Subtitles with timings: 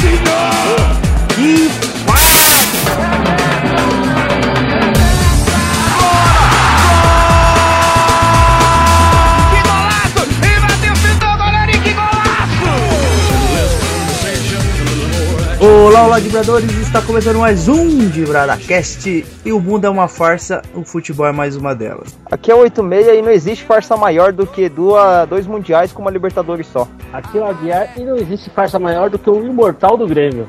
[0.00, 0.16] Que
[1.36, 1.89] Que
[16.00, 16.70] Olá, olá, vibradores!
[16.78, 21.56] Está começando mais um DibradaCast e o mundo é uma farsa, o futebol é mais
[21.56, 22.16] uma delas.
[22.24, 26.10] Aqui é 86 e não existe farsa maior do que duas, dois mundiais com uma
[26.10, 26.88] Libertadores só.
[27.12, 30.48] Aqui é o Aguiar e não existe farsa maior do que o imortal do Grêmio.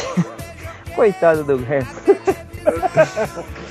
[0.96, 1.86] Coitado do Grêmio.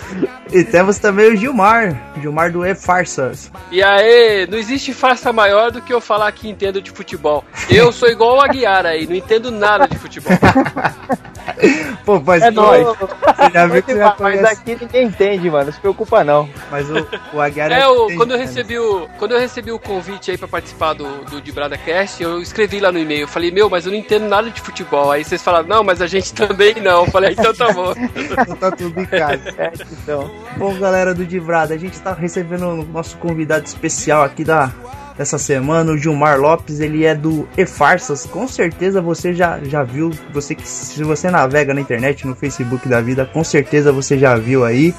[0.52, 3.52] E temos também o Gilmar, Gilmar do E Farsas.
[3.72, 7.44] E aí, não existe farsa maior do que eu falar que entendo de futebol.
[7.70, 10.32] Eu sou igual o Aguiar aí, não entendo nada de futebol.
[12.06, 12.88] Pô, mas É pô, nóis.
[12.88, 15.66] Você já viu que você Mas aqui ninguém entende, mano.
[15.66, 16.50] Não se preocupa não.
[16.72, 18.46] mas o, o Aguiar É, o, entende, quando eu né?
[18.46, 22.22] recebi o quando eu recebi o convite aí pra participar do, do de Brada Cast,
[22.22, 25.12] eu escrevi lá no e-mail, eu falei, meu, mas eu não entendo nada de futebol.
[25.12, 27.06] Aí vocês falaram, não, mas a gente também não.
[27.06, 27.94] Eu falei, então tá bom.
[28.18, 29.38] Então tá tudo em casa.
[29.58, 30.30] É, então.
[30.58, 34.72] Bom, galera do Divrada, a gente tá recebendo o nosso convidado especial aqui da
[35.18, 38.26] dessa semana, o Gilmar Lopes, ele é do E-Farsas.
[38.26, 42.88] Com certeza você já, já viu, você que se você navega na internet, no Facebook
[42.88, 44.94] da vida, com certeza você já viu aí.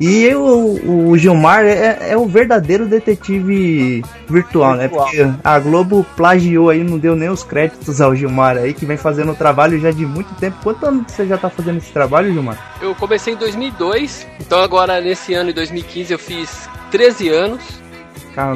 [0.00, 4.88] E o, o Gilmar é, é o verdadeiro detetive virtual, né?
[4.88, 5.04] Virtual.
[5.04, 8.96] Porque a Globo plagiou aí, não deu nem os créditos ao Gilmar aí, que vem
[8.96, 10.56] fazendo o trabalho já de muito tempo.
[10.62, 12.78] Quanto ano você já tá fazendo esse trabalho, Gilmar?
[12.80, 17.79] Eu comecei em 2002, então agora nesse ano, em 2015, eu fiz 13 anos.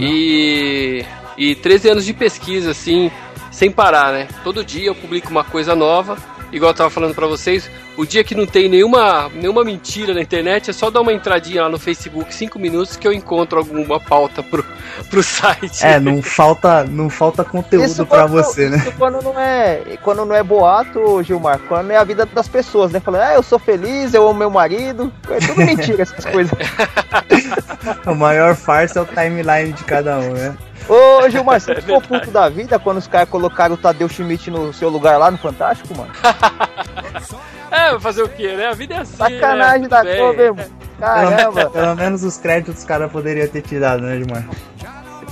[0.01, 1.05] E,
[1.37, 3.11] e 13 anos de pesquisa, assim,
[3.51, 4.29] sem parar, né?
[4.43, 6.17] Todo dia eu publico uma coisa nova.
[6.53, 10.21] Igual eu tava falando pra vocês, o dia que não tem nenhuma, nenhuma mentira na
[10.21, 13.99] internet, é só dar uma entradinha lá no Facebook, 5 minutos, que eu encontro alguma
[13.99, 14.65] pauta pro,
[15.11, 15.85] pro site.
[15.85, 18.77] É, não falta, não falta conteúdo pra quando- você, né?
[18.79, 22.93] Isso quando não é, quando não é boato, Gilmar, quando é a vida das pessoas,
[22.93, 23.01] né?
[23.01, 25.13] Falando, ah, eu sou feliz, eu amo meu marido.
[25.31, 26.53] É tudo mentira essas coisas.
[28.07, 30.57] O maior farsa é o timeline de cada um, né?
[30.89, 34.73] Ô, Gilmar, você ficou puto da vida quando os caras colocaram o Tadeu Schmidt no
[34.73, 36.13] seu lugar lá no Fantástico, mano?
[37.71, 38.69] É, vai fazer o quê, né?
[38.69, 39.17] A vida é assim.
[39.17, 39.89] Sacanagem né?
[39.89, 40.55] da cor, mesmo.
[40.55, 41.71] Pelo, Caramba.
[41.71, 44.49] pelo menos os créditos os caras poderiam ter tirado, né, Gilmar?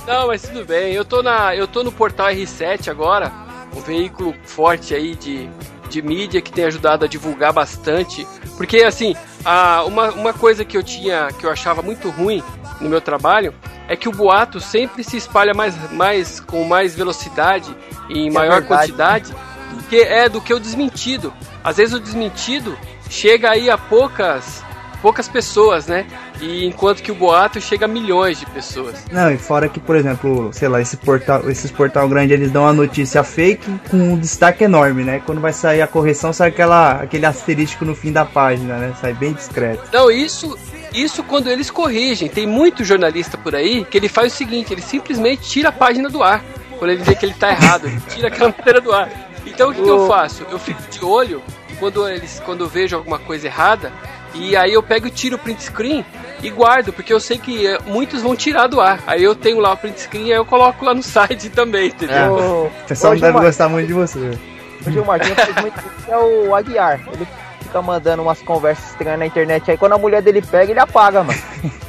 [0.05, 0.93] Não, mas tudo bem.
[0.93, 3.31] Eu tô, na, eu tô no portal R7 agora,
[3.73, 5.49] um veículo forte aí de,
[5.89, 8.27] de mídia que tem ajudado a divulgar bastante.
[8.57, 9.15] Porque, assim,
[9.45, 12.43] a, uma, uma coisa que eu tinha, que eu achava muito ruim
[12.83, 13.53] no meu trabalho,
[13.87, 17.75] é que o boato sempre se espalha mais, mais com mais velocidade
[18.09, 18.67] e em É maior verdade.
[18.91, 19.33] quantidade
[19.71, 21.33] do que, é, do que o desmentido.
[21.63, 22.77] Às vezes o desmentido
[23.09, 24.63] chega aí a poucas,
[25.01, 26.05] poucas pessoas, né?
[26.41, 29.05] E enquanto que o boato chega a milhões de pessoas.
[29.11, 32.67] Não, e fora que, por exemplo, sei lá, esse portal, esses portal grande eles dão
[32.67, 35.21] a notícia fake com um destaque enorme, né?
[35.25, 38.93] Quando vai sair a correção, sai aquela, aquele asterístico no fim da página, né?
[38.99, 39.83] Sai bem discreto.
[39.93, 40.57] Não, isso,
[40.93, 42.29] isso quando eles corrigem.
[42.29, 46.09] Tem muito jornalista por aí que ele faz o seguinte: ele simplesmente tira a página
[46.09, 46.43] do ar.
[46.77, 49.09] Quando ele vê que ele tá errado, ele tira aquela matéria do ar.
[49.45, 50.45] Então o que, que eu faço?
[50.49, 51.41] Eu fico de olho
[51.79, 53.91] quando eles quando eu vejo alguma coisa errada
[54.33, 56.05] e aí eu pego e tiro o print screen
[56.41, 58.99] e guardo, porque eu sei que eh, muitos vão tirar do ar.
[59.05, 61.87] Aí eu tenho lá o print screen e aí eu coloco lá no site também,
[61.87, 62.33] entendeu?
[62.33, 64.37] Ô, O pessoal não deve gostar muito de você.
[64.85, 66.99] O Gilmar, quem faz muito isso é o Aguiar.
[67.13, 67.27] Ele
[67.73, 69.77] fica mandando umas conversas estranhas na internet aí.
[69.77, 71.39] Quando a mulher dele pega, ele apaga, mano.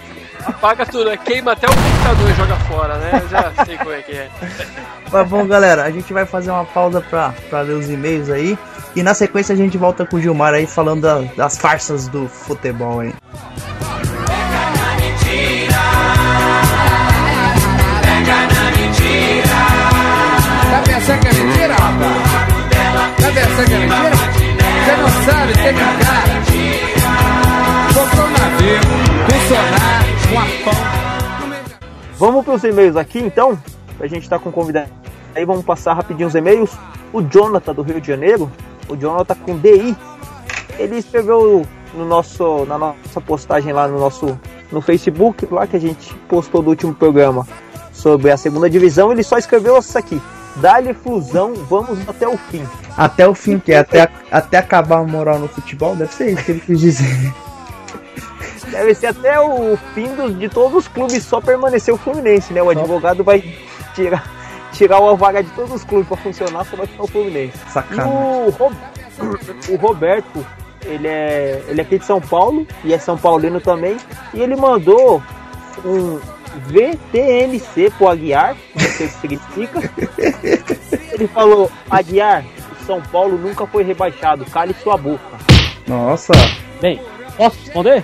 [0.47, 1.17] Apaga tudo, né?
[1.17, 3.21] queima até o computador e joga fora, né?
[3.23, 4.29] Eu já sei como é que é.
[5.11, 8.59] Mas bom, galera, a gente vai fazer uma pausa pra, pra ler os e-mails aí.
[8.95, 12.29] E na sequência a gente volta com o Gilmar aí falando da- das farsas do
[12.29, 13.15] futebol aí.
[20.71, 21.77] Tá pensando que é mentira?
[21.77, 24.34] Tá pensando que é mentira?
[24.85, 25.65] Você não sabe, um
[26.05, 26.45] cara.
[27.95, 28.81] Comprou um navio,
[29.49, 30.75] sonar, um arpão.
[32.19, 33.59] Vamos pros e-mails aqui, então.
[33.99, 34.91] A gente tá com convidado.
[35.35, 36.71] Aí vamos passar rapidinho os e-mails.
[37.15, 38.53] O Jonathan do Rio de Janeiro.
[38.87, 39.97] O Jonathan com DI.
[40.79, 44.39] Ele escreveu no nosso, na nossa postagem lá no nosso
[44.71, 47.47] no Facebook, lá que a gente postou do último programa
[47.91, 49.11] sobre a segunda divisão.
[49.11, 50.21] Ele só escreveu isso aqui.
[50.57, 52.67] Dá-lhe fusão, vamos até o fim.
[52.97, 56.45] Até o fim, que é até, até acabar a moral no futebol, deve ser isso
[56.45, 57.33] que ele quis dizer.
[58.71, 62.63] Deve ser até o fim dos- de todos os clubes, só permanecer o Fluminense, né?
[62.63, 63.43] O advogado vai
[63.95, 64.25] tirar,
[64.73, 67.53] tirar a vaga de todos os clubes para funcionar, só vai ficar o Fluminense.
[67.73, 68.13] Sacanagem.
[68.13, 68.73] o, Ro-
[69.71, 70.45] o Roberto,
[70.85, 73.97] ele é, ele é aqui de São Paulo e é São Paulino também.
[74.33, 75.23] E ele mandou
[75.85, 76.19] um
[76.67, 79.91] VTNC pro Aguiar, não sei o que significa.
[81.13, 82.45] Ele falou: Aguiar,
[82.87, 84.45] São Paulo nunca foi rebaixado.
[84.47, 85.37] Cale sua boca.
[85.87, 86.33] Nossa,
[86.81, 87.01] Bem,
[87.37, 88.03] posso responder?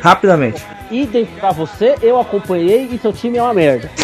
[0.00, 0.62] rapidamente.
[0.90, 3.90] Idem pra você, eu acompanhei e seu time é uma merda.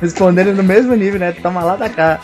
[0.00, 1.32] Respondendo no mesmo nível, né?
[1.32, 2.20] Toma lá da cá.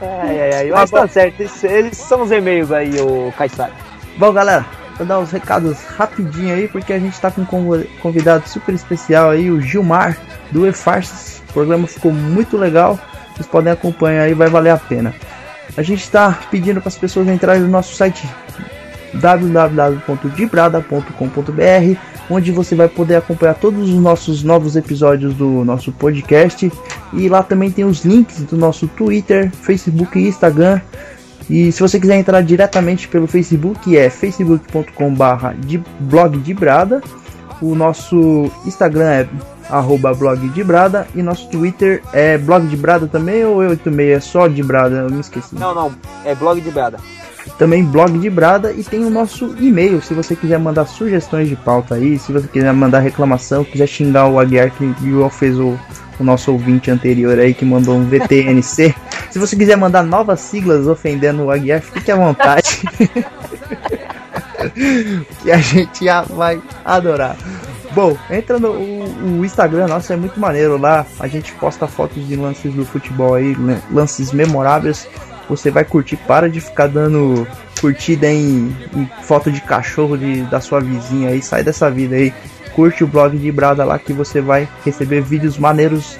[0.00, 0.70] Ai, ai, ai.
[0.70, 3.72] Mas tá certo, eles são os e-mails aí, o Caissara.
[4.16, 4.64] Bom, galera,
[4.96, 9.30] vou dar os recados rapidinho aí, porque a gente tá com um convidado super especial
[9.30, 10.16] aí, o Gilmar,
[10.50, 11.42] do E-Farsas.
[11.48, 12.98] O programa ficou muito legal,
[13.34, 15.14] vocês podem acompanhar aí, vai valer a pena.
[15.76, 18.26] A gente tá pedindo para as pessoas entrarem no nosso site
[19.14, 21.98] www.dibrada.com.br,
[22.30, 26.70] onde você vai poder acompanhar todos os nossos novos episódios do nosso podcast.
[27.12, 30.80] E lá também tem os links do nosso Twitter, Facebook e Instagram.
[31.48, 37.00] E se você quiser entrar diretamente pelo Facebook, é facebook.com/barra de blog de Brada.
[37.62, 39.28] O nosso Instagram é
[39.70, 44.20] arroba blog de Brada e nosso Twitter é blog de Brada também ou 86 é
[44.20, 44.96] só de Brada?
[44.96, 45.54] Eu me esqueci.
[45.54, 45.92] Não, não,
[46.24, 46.98] é blog de Brada.
[47.58, 50.00] Também blog de Brada e tem o nosso e-mail.
[50.02, 54.28] Se você quiser mandar sugestões de pauta aí, se você quiser mandar reclamação, quiser xingar
[54.28, 54.92] o Aguiar que
[55.30, 55.78] fez o,
[56.20, 58.94] o nosso ouvinte anterior aí que mandou um VTNC.
[59.30, 62.82] se você quiser mandar novas siglas ofendendo o Aguiar, fique à vontade.
[65.42, 67.36] que a gente já vai adorar.
[67.92, 71.06] Bom, entra no o, o Instagram, nossa, é muito maneiro lá.
[71.18, 75.08] A gente posta fotos de lances do futebol aí, lan- lances memoráveis.
[75.48, 77.46] Você vai curtir, para de ficar dando
[77.80, 82.32] curtida em, em foto de cachorro de, da sua vizinha aí, sai dessa vida aí.
[82.74, 86.18] Curte o blog de Brada lá que você vai receber vídeos maneiros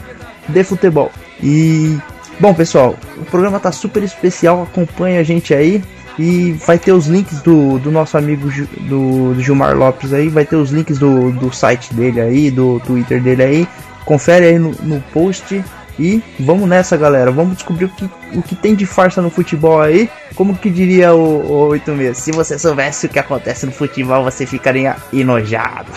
[0.48, 1.10] de futebol.
[1.42, 1.98] E
[2.40, 5.82] bom, pessoal, o programa tá super especial, acompanha a gente aí.
[6.18, 8.48] E vai ter os links do, do nosso amigo
[8.80, 12.80] do, do Gilmar Lopes aí, vai ter os links do, do site dele aí, do
[12.80, 13.68] Twitter dele aí.
[14.06, 15.62] Confere aí no, no post
[15.98, 17.30] e vamos nessa, galera.
[17.30, 20.10] Vamos descobrir o que, o que tem de farsa no futebol aí.
[20.34, 22.18] Como que diria o, o 86?
[22.18, 25.90] Se você soubesse o que acontece no futebol, você ficaria enojado.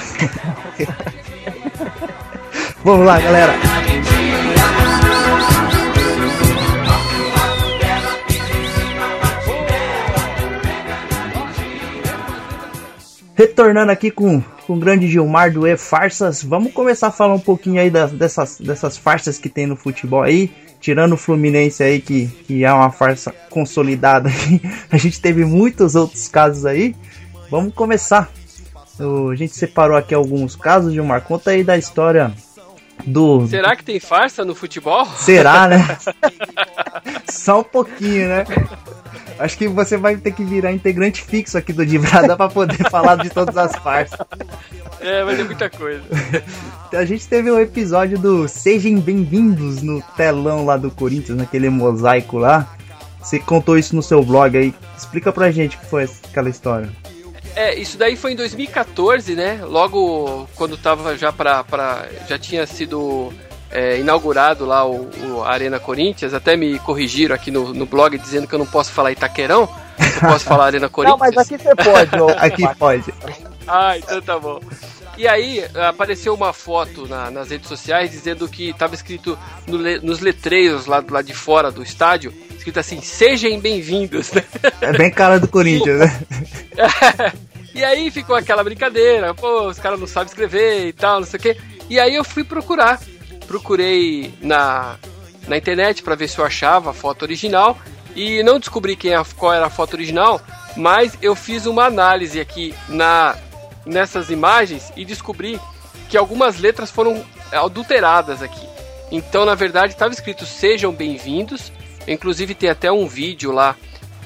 [2.84, 3.54] vamos lá, galera.
[13.36, 17.81] Retornando aqui com, com o grande Gilmar do E-Farsas, vamos começar a falar um pouquinho
[17.81, 22.27] aí das, dessas, dessas farsas que tem no futebol aí, tirando o Fluminense aí, que,
[22.45, 24.30] que é uma farsa consolidada.
[24.92, 26.95] A gente teve muitos outros casos aí.
[27.50, 28.30] Vamos começar.
[29.00, 31.22] O- a gente separou aqui alguns casos, Gilmar.
[31.22, 32.31] Conta aí da história
[33.07, 33.48] do.
[33.48, 35.04] Será que tem farsa no futebol?
[35.18, 35.98] Será, né?
[37.27, 38.45] Só um pouquinho, né?
[39.39, 43.15] Acho que você vai ter que virar integrante fixo aqui do Dibrada pra poder falar
[43.15, 44.19] de todas as farsas.
[45.00, 46.03] É, vai ter muita coisa.
[46.91, 52.38] A gente teve um episódio do Sejam Bem-vindos no telão lá do Corinthians, naquele mosaico
[52.38, 52.75] lá.
[53.21, 54.74] Você contou isso no seu blog aí.
[54.97, 56.89] Explica pra gente o que foi aquela história.
[57.56, 59.62] É, isso daí foi em 2014, né?
[59.63, 61.63] Logo quando tava já pra.
[61.63, 63.31] pra já tinha sido
[63.71, 68.48] é, inaugurado lá o, o Arena Corinthians, até me corrigiram aqui no, no blog dizendo
[68.48, 69.69] que eu não posso falar Itaquerão,
[70.00, 71.19] eu posso falar Arena Não, Corinthians.
[71.36, 72.33] mas aqui você pode.
[72.38, 73.13] Aqui pode.
[73.68, 74.60] Ah, então tá bom.
[75.18, 80.20] E aí apareceu uma foto na- nas redes sociais dizendo que estava escrito no nos
[80.22, 84.44] letreiros lá, do lado de fora do estádio, escrito assim, sejam bem-vindos, né?
[84.82, 86.20] É bem cara do Corinthians, né?
[87.75, 91.38] E aí ficou aquela brincadeira, pô, os caras não sabem escrever e tal, não sei
[91.39, 91.58] o quê.
[91.89, 93.00] E aí eu fui procurar.
[93.50, 94.96] Procurei na,
[95.48, 97.75] na internet para ver se eu achava a foto original
[98.15, 100.39] e não descobri quem a- qual era a foto original,
[100.77, 103.36] mas eu fiz uma análise aqui na
[103.88, 105.60] nessas imagens e descobri
[106.08, 108.68] que algumas letras foram adulteradas aqui.
[109.12, 111.72] Então, na verdade, estava escrito sejam bem-vindos.
[112.08, 113.75] Inclusive tem até um vídeo lá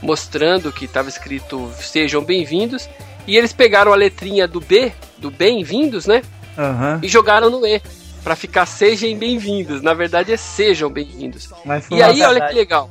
[0.01, 2.89] mostrando que estava escrito sejam bem-vindos
[3.25, 6.22] e eles pegaram a letrinha do B, do bem-vindos, né?
[6.58, 7.00] Aham.
[7.01, 7.82] E jogaram no E
[8.24, 9.82] para ficar sejam bem-vindos.
[9.82, 11.50] Na verdade é sejam bem-vindos.
[11.92, 12.53] E uma aí, olha verdade.
[12.53, 12.89] que legal.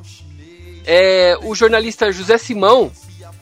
[0.84, 2.92] É, o jornalista José Simão,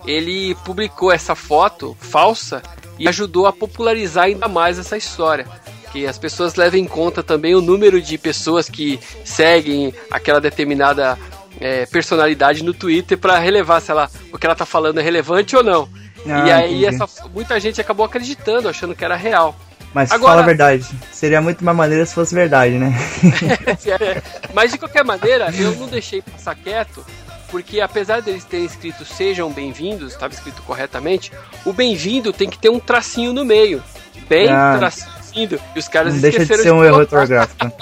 [0.06, 2.62] ele publicou essa foto falsa
[2.98, 5.46] e ajudou a popularizar ainda mais essa história.
[5.90, 11.18] Que as pessoas levem em conta também o número de pessoas que seguem aquela determinada
[11.58, 15.56] é, personalidade no Twitter para relevar se ela, o que ela tá falando é relevante
[15.56, 15.88] ou não.
[16.26, 19.56] Ah, e aí essa, muita gente acabou acreditando, achando que era real.
[19.92, 20.86] Mas Agora- fala a verdade.
[21.12, 22.92] Seria muito mais maneiro se fosse verdade, né?
[24.54, 27.04] Mas de qualquer maneira, eu não deixei passar quieto,
[27.50, 31.32] porque apesar deles terem escrito sejam bem-vindos, estava escrito corretamente,
[31.64, 33.82] o bem-vindo tem que ter um tracinho no meio.
[34.28, 34.76] Bem Ah.
[34.78, 35.10] tracinho.
[35.32, 37.72] E os caras Não deixa de ser um erro ortográfico.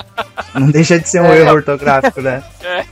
[0.54, 1.38] Não deixa de ser um É.
[1.40, 2.42] erro ortográfico, né?
[2.62, 2.84] É.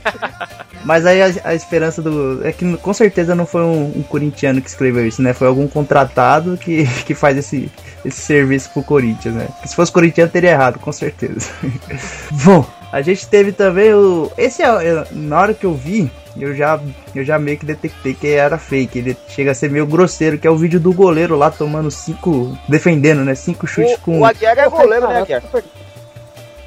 [0.83, 2.41] Mas aí a, a esperança do.
[2.47, 5.33] É que com certeza não foi um, um corintiano que escreveu isso, né?
[5.33, 7.69] Foi algum contratado que, que faz esse,
[8.07, 9.47] esse serviço pro Corinthians, né?
[9.51, 11.49] Porque se fosse corintiano teria errado, com certeza.
[12.43, 14.31] Bom, a gente teve também o.
[14.37, 16.79] Esse é, é- na hora que eu vi, eu já,
[17.13, 18.97] eu já meio que detectei que era fake.
[18.99, 22.57] Ele chega a ser meio grosseiro, que é o vídeo do goleiro lá tomando cinco.
[22.69, 23.35] defendendo, né?
[23.35, 24.19] Cinco chutes O, com.
[24.21, 25.43] o Aguiar é goleiro, né, Aguiar?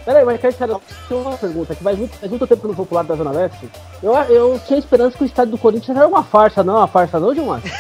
[0.05, 0.77] Peraí, mas cara, cara,
[1.09, 3.09] tem uma pergunta que faz muito, faz muito tempo que eu não vou pro lado
[3.09, 3.69] da Zona Leste.
[4.03, 6.77] Eu, eu tinha esperança que o estádio do Corinthians era uma farsa, não?
[6.77, 7.61] Uma farsa não, Gilmar?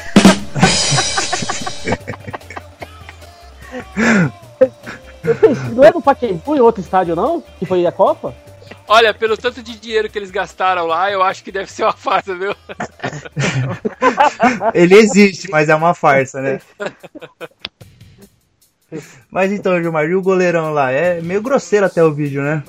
[5.74, 7.42] Não é no Pacaembu em outro estádio, não?
[7.58, 8.34] Que foi a Copa?
[8.88, 11.92] Olha, pelo tanto de dinheiro que eles gastaram lá, eu acho que deve ser uma
[11.92, 12.54] farsa, viu?
[14.74, 16.60] Ele existe, mas é uma farsa, né?
[19.30, 20.90] Mas então, Gilmar, e o goleirão lá?
[20.90, 22.62] É meio grosseiro até o vídeo, né?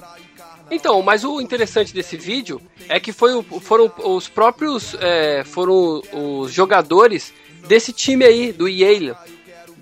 [0.69, 6.01] Então, mas o interessante desse vídeo é que foi o- foram os próprios é, foram
[6.13, 7.33] os jogadores
[7.67, 9.13] desse time aí, do Yale,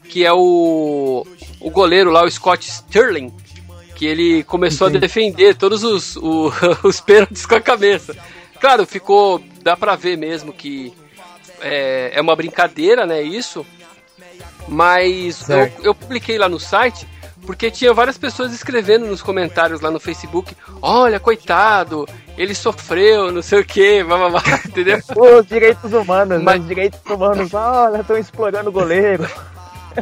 [0.09, 1.25] que é o,
[1.61, 3.31] o goleiro lá, o Scott Sterling,
[3.95, 6.51] que ele começou a defender todos os, o-
[6.83, 8.15] os pênaltis com a cabeça.
[8.59, 9.41] Claro, ficou.
[9.61, 10.91] dá pra ver mesmo que
[11.61, 13.21] é, é uma brincadeira, né?
[13.21, 13.65] Isso.
[14.67, 17.07] Mas eu, eu publiquei lá no site
[17.45, 23.41] porque tinha várias pessoas escrevendo nos comentários lá no Facebook: olha, coitado, ele sofreu, não
[23.41, 24.99] sei o que, blá, blá, blá", entendeu?
[25.15, 26.61] Os direitos humanos, Mas- né?
[26.61, 29.27] Os direitos humanos, olha, estão explorando o goleiro.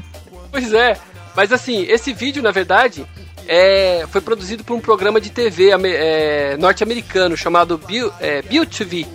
[0.49, 0.97] Pois é,
[1.35, 3.05] mas assim, esse vídeo, na verdade,
[3.47, 9.05] é, foi produzido por um programa de TV é, norte-americano chamado Bill, é, Bill TV.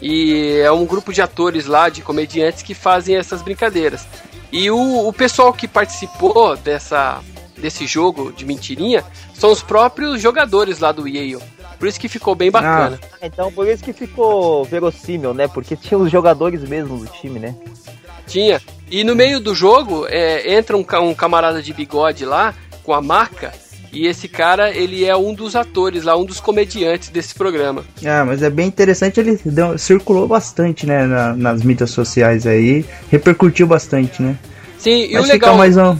[0.00, 4.06] E é um grupo de atores lá, de comediantes, que fazem essas brincadeiras.
[4.50, 7.20] E o, o pessoal que participou dessa,
[7.56, 11.38] desse jogo de mentirinha são os próprios jogadores lá do Yale.
[11.78, 13.00] Por isso que ficou bem bacana.
[13.20, 15.48] Então, por isso que ficou verossímil, né?
[15.48, 17.54] Porque tinha os jogadores mesmo do time, né?
[18.26, 18.60] Tinha.
[18.92, 23.00] E no meio do jogo é, entra um, um camarada de bigode lá com a
[23.00, 23.52] maca.
[23.90, 27.84] E esse cara, ele é um dos atores lá, um dos comediantes desse programa.
[28.06, 32.84] Ah, mas é bem interessante, ele deu- circulou bastante, né, na- nas mídias sociais aí,
[33.10, 34.36] repercutiu bastante, né?
[34.78, 35.98] Sim, e Mas o, fica legal, mais um...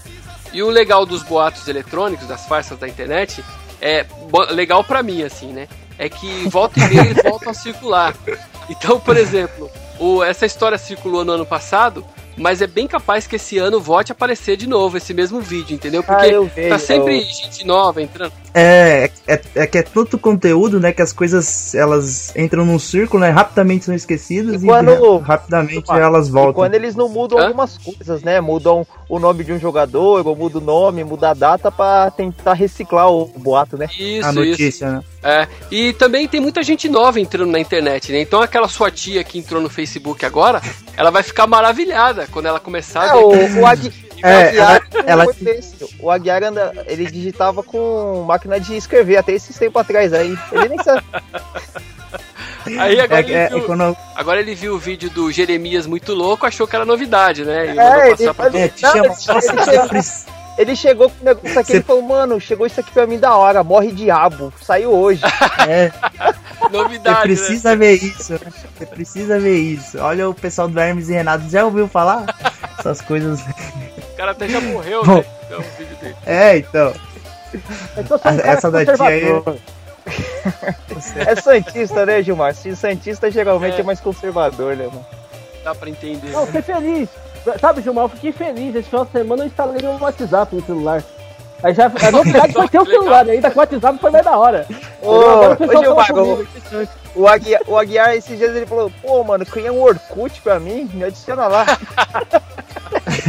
[0.55, 3.43] e o legal dos boatos eletrônicos, das farsas da internet,
[3.81, 4.07] é
[4.51, 5.67] legal pra mim, assim, né?
[5.99, 8.15] É que volta e meia eles voltam a circular.
[8.71, 9.69] Então, por exemplo,
[9.99, 14.13] o- essa história circulou no ano passado, mas é bem capaz que esse ano volte
[14.13, 16.03] a aparecer de novo esse mesmo vídeo, entendeu?
[16.03, 18.33] Porque Ah, vejo, tá sempre eu- gente nova entrando.
[18.55, 23.23] É, é, é que é tanto conteúdo, né, que as coisas, elas entram num círculo,
[23.23, 26.53] né, rapidamente são esquecidas E e, quando- ra- rapidamente Opa, elas E voltam.
[26.55, 27.45] quando eles não mudam Hã?
[27.47, 28.41] algumas coisas, né?
[28.43, 32.55] Mudam o nome de um jogador, ou muda o nome, muda a data pra tentar
[32.55, 33.87] reciclar o boato, né?
[33.99, 34.35] Isso, a isso.
[34.41, 35.03] notícia, né?
[35.23, 38.23] É, e também tem muita gente nova entrando na internet, né?
[38.23, 40.63] Então aquela sua tia que entrou no Facebook agora,
[40.97, 43.19] ela vai ficar maravilhada quando ela começar É, a ver.
[43.59, 43.89] o, o, Agui...
[44.25, 45.89] o É, Aguiar ela- ela- foi péssimo.
[46.01, 50.35] O Aguiar anda, ele digitava com máquina de escrever até esses tempos atrás aí.
[50.53, 51.03] Ele nem sabe.
[52.81, 55.87] Aí agora, É, ele é, viu, é quando, agora ele viu o vídeo do Jeremias
[55.87, 57.75] muito louco, achou que era novidade, né?
[57.75, 60.13] E É, ele passar pra faz- é, te Não, chama, ele- nossa,
[60.57, 63.19] você chegou com o negócio aqui Cê- e falou, mano, chegou isso aqui pra mim
[63.19, 65.23] da hora, morre diabo, saiu hoje.
[65.69, 65.91] é,
[66.63, 67.23] Você novidade, né?
[67.23, 68.41] precisa ver isso, né?
[68.79, 69.99] Você precisa ver isso.
[69.99, 72.25] Olha o pessoal do Hermes e Renato, já ouviu falar?
[72.79, 73.41] Essas coisas.
[73.41, 75.17] O cara até já morreu, Bom.
[75.17, 75.25] né?
[75.47, 76.15] Então, o vídeo dele.
[76.27, 76.93] É, então.
[78.45, 79.43] Essa da tia aí-.
[81.27, 82.55] É Santista, né, Gilmar?
[82.55, 83.81] Se Santista geralmente É.
[83.81, 85.07] é, mais conservador, né, mano?
[85.65, 86.31] Dá pra entender.
[86.31, 87.09] Não, eu fiquei feliz.
[87.61, 88.75] Sabe, Gilmar, eu fiquei feliz.
[88.75, 91.03] Esse final de semana eu instalei meu WhatsApp no celular.
[91.63, 93.33] Aí já, a novidade foi ter o celular, né?
[93.35, 94.67] ainda com o WhatsApp foi mais da hora.
[95.01, 96.47] Ô, ô Gilmar, o,
[97.15, 100.91] o, Aguiar, o Aguiar esses dias ele falou, pô, mano, cria um Orkut pra mim,
[100.93, 101.65] me adiciona lá.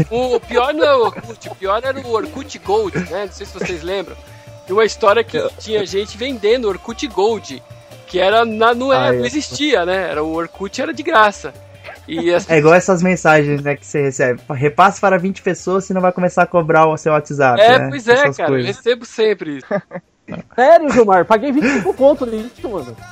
[0.09, 3.25] O pior não é o Orkut, o pior era o Orkut Gold, né?
[3.25, 4.15] Não sei se vocês lembram.
[4.65, 7.61] Tem uma história que tinha gente vendendo Orkut Gold,
[8.07, 9.27] que era na, não, é, Ah, não é.
[9.27, 10.09] existia, né?
[10.11, 11.53] Era o Orkut era de graça.
[12.07, 14.41] E as É igual essas mensagens, né, que você recebe.
[14.51, 17.61] Repasse para 20 pessoas, senão vai começar a cobrar o seu WhatsApp.
[17.61, 17.87] É, né?
[17.89, 18.49] pois é, Essas cara.
[18.49, 18.75] Eu coisas.
[18.75, 19.67] recebo sempre isso.
[20.55, 22.95] Sério, Gilmar, paguei 25 conto nisso, mano.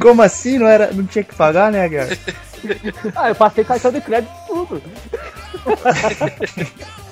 [0.00, 0.58] Como assim?
[0.58, 2.08] Não, era, não tinha que pagar, né, Aguiar?
[3.14, 4.82] Ah, eu passei cartão de crédito e tudo.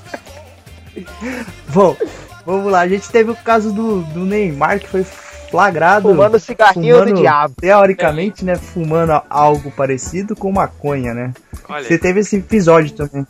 [1.69, 1.97] Bom,
[2.45, 2.81] vamos lá.
[2.81, 6.09] A gente teve o caso do, do Neymar, que foi flagrado.
[6.09, 7.55] Fumando cigarrinho fumando, do diabo.
[7.61, 11.33] Teoricamente, né, fumando algo parecido com maconha, né?
[11.69, 13.27] Olha, Você teve esse episódio também.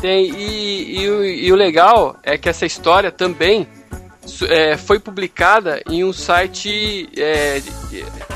[0.00, 0.30] tem.
[0.30, 3.66] E, e, o- e o legal é que essa história também
[4.48, 7.60] é, foi publicada em um site é,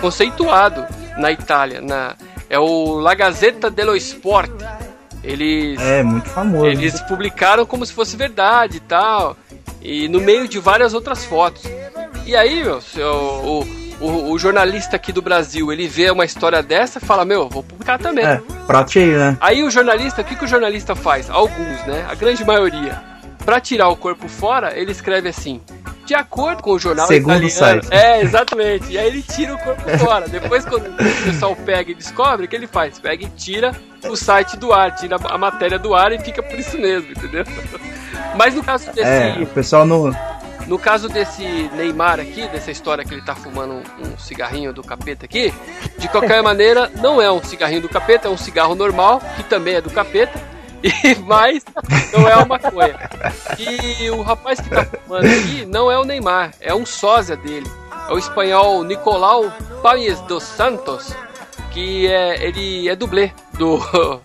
[0.00, 0.84] conceituado
[1.18, 1.80] na Itália.
[1.80, 2.16] Na,
[2.50, 4.50] é o La Gazzetta dello Sport.
[5.24, 6.66] Eles, É, muito famoso.
[6.66, 9.36] eles publicaram como se fosse verdade e tal.
[9.80, 11.62] E no meio de várias outras fotos.
[12.26, 12.80] E aí, meu,
[13.12, 13.66] o,
[14.00, 17.62] o, o jornalista aqui do Brasil, ele vê uma história dessa e fala, meu, vou
[17.62, 18.24] publicar também.
[18.24, 19.36] É, prato cheio, né?
[19.40, 21.28] Aí o jornalista, o que, que o jornalista faz?
[21.28, 22.06] Alguns, né?
[22.08, 23.02] A grande maioria.
[23.44, 25.60] Pra tirar o corpo fora, ele escreve assim.
[26.04, 27.82] De acordo com o jornal Segundo italiano.
[27.82, 27.88] site.
[27.90, 28.92] É, exatamente.
[28.92, 30.28] E aí ele tira o corpo fora.
[30.28, 32.98] Depois, quando o pessoal pega e descobre, o que ele faz?
[32.98, 33.72] Pega e tira
[34.08, 37.44] o site do ar, tira a matéria do ar e fica por isso mesmo, entendeu?
[38.36, 39.08] Mas no caso desse.
[39.08, 40.14] É, o pessoal no.
[40.66, 41.42] No caso desse
[41.74, 43.82] Neymar aqui, dessa história que ele tá fumando um,
[44.14, 45.52] um cigarrinho do capeta aqui,
[45.98, 49.74] de qualquer maneira, não é um cigarrinho do capeta, é um cigarro normal, que também
[49.74, 50.40] é do capeta,
[50.84, 51.64] e mas
[52.12, 52.94] não é uma maconha.
[53.58, 57.70] E o rapaz que tá fumando aqui não é o Neymar, é um sósia dele.
[58.08, 59.50] É o espanhol Nicolau
[59.82, 61.14] Paes dos Santos,
[61.70, 63.78] que é, ele é dublê do,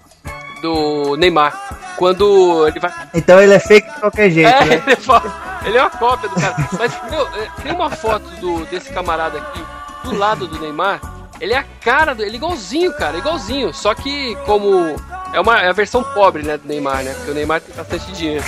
[0.62, 1.78] do Neymar.
[1.96, 4.84] Quando ele vai Então ele é fake de qualquer jeito, é, né?
[4.86, 5.22] ele, é fo-
[5.66, 6.56] ele é uma cópia do cara.
[6.78, 9.62] Mas, meu, é, tem uma foto do, desse camarada aqui
[10.06, 11.02] do lado do Neymar.
[11.42, 12.22] Ele é a cara do.
[12.24, 13.74] Ele é igualzinho, cara, igualzinho.
[13.74, 14.96] Só que como.
[15.34, 17.14] É, uma, é a versão pobre, né, do Neymar, né?
[17.16, 18.44] Porque o Neymar tem bastante dinheiro.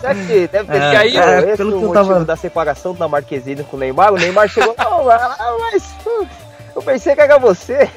[0.00, 2.24] Será que deve ter É, sido aí, é, esse pelo o que eu motivo tava-
[2.24, 4.12] da separação da Marquezine com o Neymar?
[4.12, 6.26] O Neymar chegou, não, mas uh,
[6.76, 7.88] eu pensei que era você.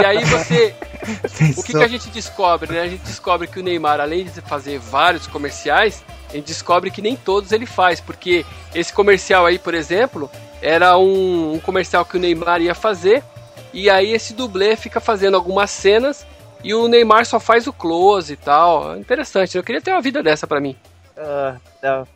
[0.00, 0.74] E aí você.
[1.04, 2.80] O que, Pensou- que a gente descobre, né?
[2.80, 7.02] A gente descobre que o Neymar, além de fazer vários comerciais, a gente descobre que
[7.02, 8.44] nem todos ele faz, porque
[8.74, 10.30] esse comercial aí, por exemplo,
[10.62, 13.22] era um, um comercial que o Neymar ia fazer,
[13.74, 16.24] e aí esse dublê fica fazendo algumas cenas
[16.62, 18.96] e o Neymar só faz o close e tal.
[18.96, 20.76] Interessante, eu queria ter uma vida dessa pra mim.
[21.16, 22.06] Ah, não.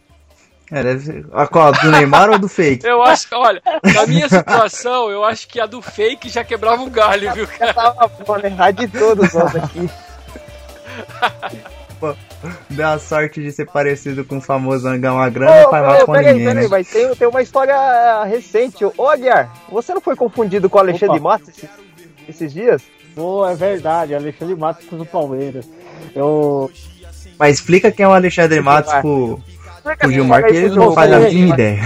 [0.70, 1.26] É, deve ser.
[1.32, 1.72] A qual?
[1.72, 2.86] Do Neymar ou do fake?
[2.86, 3.60] Eu acho que, olha,
[3.94, 7.72] na minha situação, eu acho que a do fake já quebrava um galho, viu, cara?
[7.74, 8.72] Tava bom, né?
[8.72, 9.90] De todos nós aqui.
[12.70, 15.82] Deu a sorte de ser parecido com o famoso Angão uma grana, não Ô, faz
[15.82, 16.68] ô, mal com peraí, ninguém, peraí, né?
[16.70, 18.84] mas tem, tem uma história recente.
[18.84, 21.28] Ô, Aguiar, você não foi confundido com o Alexandre Opa.
[21.30, 21.70] Matos esses,
[22.28, 22.82] esses dias?
[23.14, 25.68] Pô, é verdade, Alexandre Matos com o Palmeiras.
[26.14, 26.70] Eu.
[27.38, 29.40] Mas explica quem é o Alexandre Matos pro,
[29.98, 31.80] pro Gilmar, que ele não faz a mínima ideia.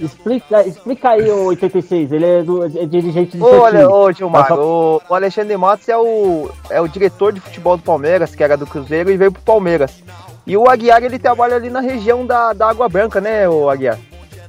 [0.00, 4.58] Explica, explica aí o 86, ele é, do, é dirigente do Ô, ô Gilmar, Mas
[4.58, 8.56] o, o Alexandre Matos é o, é o diretor de futebol do Palmeiras, que era
[8.56, 10.02] do Cruzeiro e veio pro Palmeiras.
[10.46, 13.98] E o Aguiar, ele trabalha ali na região da, da Água Branca, né, o Aguiar?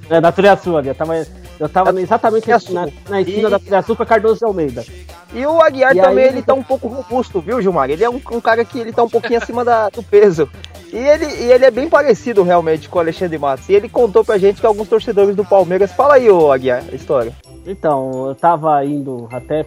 [0.10, 1.26] É, da Turiaçu ali, eu tava,
[1.60, 4.86] eu tava exatamente na, na esquina E- da Turiaçu com a Cardoso de Almeida.
[5.34, 7.90] E o Aguiar E também, aí- ele tá um pouco robusto, viu, Gilmar?
[7.90, 10.50] Ele é um, um cara que ele tá um pouquinho acima da- do peso.
[10.92, 13.68] E ele, e ele é bem parecido realmente com o Alexandre Matos.
[13.70, 15.92] E ele contou pra gente que alguns torcedores do Palmeiras.
[15.92, 17.34] Fala aí, ô Aguiar, a história.
[17.66, 19.66] Então, eu tava indo até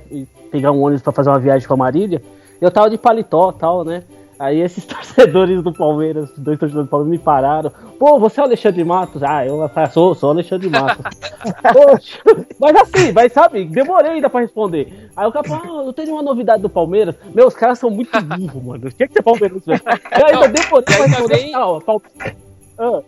[0.50, 2.22] pegar um ônibus pra fazer uma viagem pra Marília,
[2.60, 4.02] e eu tava de paletó tal, né?
[4.40, 7.70] Aí esses torcedores do Palmeiras, dois torcedores do Palmeiras me pararam.
[7.98, 9.22] Pô, você é o Alexandre Matos?
[9.22, 11.04] Ah, eu sou, sou o Alexandre Matos.
[11.74, 12.18] Poxa,
[12.58, 15.10] mas assim, mas sabe, demorei ainda pra responder.
[15.14, 17.14] Aí o cara falou, ah, eu tenho uma novidade do Palmeiras.
[17.34, 18.90] Meu, os caras são muito burros, mano.
[18.90, 19.82] Tinha que ser Palmeiras, velho.
[20.18, 21.36] Eu ainda demorei pra ainda responder.
[21.36, 22.34] bem- Ah, ó, Palmeiras.
[22.78, 23.02] Ah.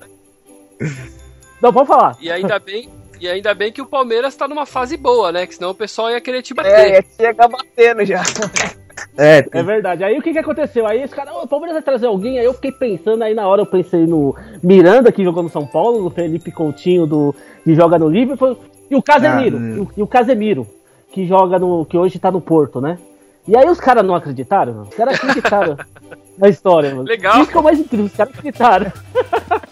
[1.63, 2.17] Não, pode falar.
[2.21, 5.47] E ainda bem, e ainda bem que o Palmeiras tá numa fase boa, né?
[5.47, 6.93] Que senão o pessoal ia querer te É, bater.
[6.93, 8.21] ia chegar batendo já.
[9.17, 10.03] É, É verdade.
[10.05, 10.87] Aí o que que aconteceu?
[10.87, 12.39] Aí esse cara, "Ô, o Palmeiras vai trazer alguém.
[12.39, 15.67] Aí eu fiquei pensando, aí na hora eu pensei no Miranda, que jogou no São
[15.67, 18.57] Paulo, no Felipe Coutinho, do, que joga no Liverpool,
[18.91, 20.67] e o Casemiro, Ah, e, o, e o Casemiro,
[21.13, 21.85] que joga no.
[21.85, 22.99] que hoje tá no Porto, né?
[23.47, 24.89] E aí os caras não acreditaram, mano.
[24.91, 25.77] Os caras acreditaram
[26.39, 27.03] na história, mano.
[27.09, 27.41] Legal.
[27.43, 28.93] Isso que é o mais incrível, os caras acreditaram.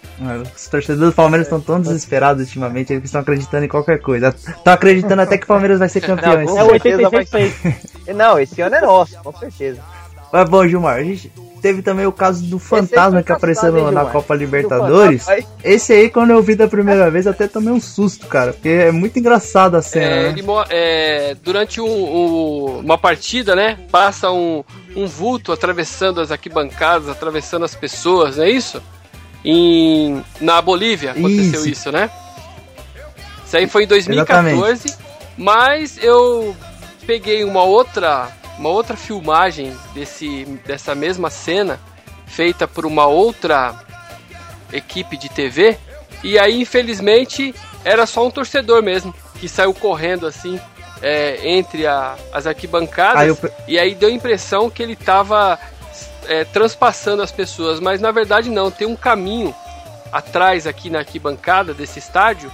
[0.55, 4.29] Os torcedores do Palmeiras estão tão desesperados ultimamente, eles estão acreditando em qualquer coisa.
[4.29, 6.33] Estão acreditando até que o Palmeiras vai ser campeão.
[6.45, 6.67] Não, É ano.
[6.67, 8.17] o certeza 86 fez.
[8.17, 9.81] Não, esse ano é nosso, com certeza.
[10.33, 14.07] Mas bom, Gilmar, a gente teve também o caso do fantasma que apareceu na Gilmar?
[14.13, 15.27] Copa E Libertadores.
[15.65, 18.53] Esse aí, quando eu vi da primeira vez, até tomei um susto, cara.
[18.53, 20.29] Porque é muito engraçado a cena, É, né?
[20.39, 23.79] ele é, durante um- um- uma partida, né?
[23.91, 24.63] Passa um,
[24.95, 28.81] um vulto atravessando as arquibancadas, atravessando as pessoas, não é isso?
[29.45, 31.69] Em, na Bolívia aconteceu Isso.
[31.69, 32.11] isso, né?
[33.47, 34.95] Isso aí foi em 2014,
[35.37, 36.55] mas eu
[37.07, 41.81] peguei uma outra, uma outra filmagem desse, dessa mesma cena
[42.27, 43.75] feita por uma outra
[44.73, 45.77] equipe de TV
[46.23, 47.53] e aí infelizmente
[47.85, 50.61] era só um torcedor mesmo que saiu correndo assim
[51.03, 55.59] é, entre a- as arquibancadas Aí eu e aí deu a impressão que ele tava
[56.31, 59.53] é, transpassando as pessoas, mas na verdade não, tem um caminho
[60.13, 62.51] atrás aqui na arquibancada desse estádio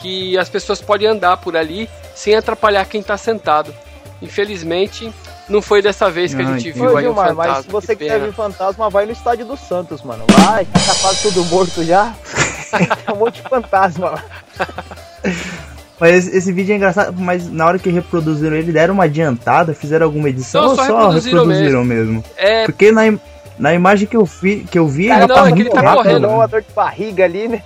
[0.00, 3.72] que as pessoas podem andar por ali sem atrapalhar quem está sentado.
[4.20, 5.12] Infelizmente,
[5.48, 7.54] não foi dessa vez que a gente viu Gilmar, fantasma.
[7.54, 8.18] mas se você que pena.
[8.18, 10.24] ver fantasma, vai no estádio do Santos, mano.
[10.28, 12.12] Vai, tá quase tudo morto já.
[13.06, 14.24] Tem um monte de fantasma lá.
[16.02, 19.72] Mas esse, esse vídeo é engraçado, mas na hora que reproduziram ele, deram uma adiantada,
[19.72, 22.24] fizeram alguma edição Não, ou só só reproduziram reproduziram, mesmo?
[22.36, 23.20] É, Porque na, im-
[23.56, 25.66] na imagem que eu, vi, que eu vi, Cara, ela não, tá é que muito
[25.68, 26.26] ele tá rápido, correndo.
[26.26, 26.34] Né?
[26.34, 27.62] uma dor de barriga ali, né?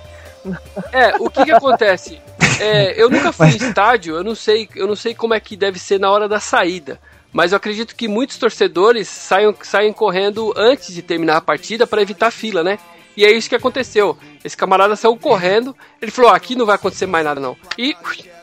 [0.93, 2.21] É, o que que acontece?
[2.59, 5.57] É, eu nunca fui em estádio, eu não sei, eu não sei como é que
[5.57, 6.99] deve ser na hora da saída.
[7.33, 12.03] Mas eu acredito que muitos torcedores saiam, saem correndo antes de terminar a partida para
[12.03, 12.77] evitar fila, né?
[13.17, 14.15] E é isso que aconteceu.
[14.45, 17.57] Esse camarada saiu correndo, ele falou: "Ah, aqui não vai acontecer mais nada não.
[17.77, 17.95] E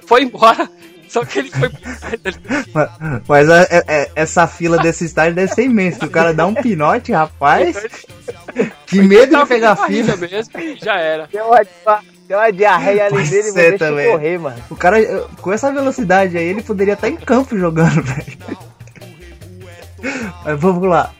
[0.06, 0.68] foi embora.
[1.08, 1.70] Só que ele foi.
[2.74, 2.90] Mas,
[3.28, 6.00] mas a- é- é- essa fila desse estádio deve ser imensa.
[6.00, 7.76] que O cara dá um pinote, rapaz.
[8.87, 10.16] Que medo de Tava pegar fila.
[10.16, 10.50] mesmo
[10.82, 11.28] já era.
[11.30, 11.60] Deu uma,
[12.28, 14.10] deu uma diarreia ali dele vou ser deixar também.
[14.10, 14.56] correr, mano.
[14.70, 14.98] O cara,
[15.40, 18.38] com essa velocidade aí, ele poderia estar em campo jogando, velho.
[20.44, 21.12] Mas vamos lá.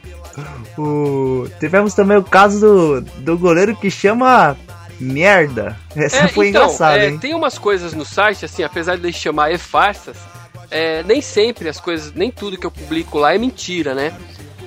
[0.77, 1.47] O...
[1.59, 4.57] Tivemos também o caso do, do goleiro que chama
[4.99, 5.77] merda.
[5.95, 7.17] Essa É, foi então, engraçada, é, hein?
[7.17, 10.17] tem umas coisas no site, assim, apesar de chamar e-farsas,
[10.71, 14.13] é, nem sempre as coisas, nem tudo que eu publico lá é mentira, né?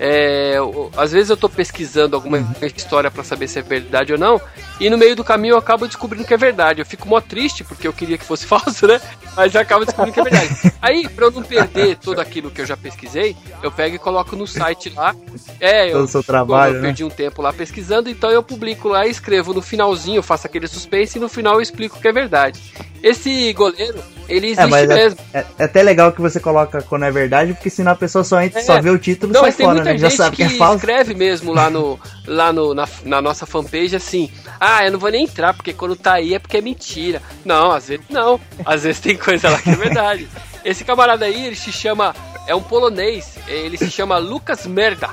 [0.00, 0.56] É,
[0.96, 2.38] às vezes eu tô pesquisando alguma
[2.76, 4.40] história pra saber se é verdade ou não,
[4.80, 6.80] e no meio do caminho eu acabo descobrindo que é verdade.
[6.80, 9.00] Eu fico mó triste porque eu queria que fosse falso, né?
[9.36, 10.72] Mas eu acabo descobrindo que é verdade.
[10.80, 14.34] Aí, pra eu não perder tudo aquilo que eu já pesquisei, eu pego e coloco
[14.36, 15.14] no site lá.
[15.60, 16.88] É, eu, seu trabalho, eu né?
[16.88, 20.46] perdi um tempo lá pesquisando, então eu publico lá e escrevo no finalzinho, eu faço
[20.46, 22.60] aquele suspense e no final eu explico que é verdade.
[23.00, 25.18] Esse goleiro, ele existe É, mas é, mesmo.
[25.32, 28.40] é- é até legal que você coloca quando é verdade, porque senão a pessoa só,
[28.42, 28.62] entra, É.
[28.64, 29.98] só vê o título e sai fora, muita né?
[29.98, 30.76] Já gente sabe que que é falso.
[30.76, 35.10] escreve mesmo lá, no, lá no, na, na nossa fanpage assim: ah, eu não vou
[35.10, 37.22] nem entrar, porque quando tá aí é porque é mentira.
[37.44, 38.40] Não, às vezes não.
[38.64, 40.28] Às vezes tem coisa lá que é verdade.
[40.64, 42.14] Esse camarada aí, ele se chama.
[42.46, 45.10] É um polonês, ele se chama Lucas Merda.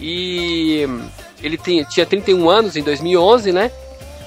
[0.00, 0.86] E
[1.40, 3.70] ele tem, tinha 31 anos em 2011, né?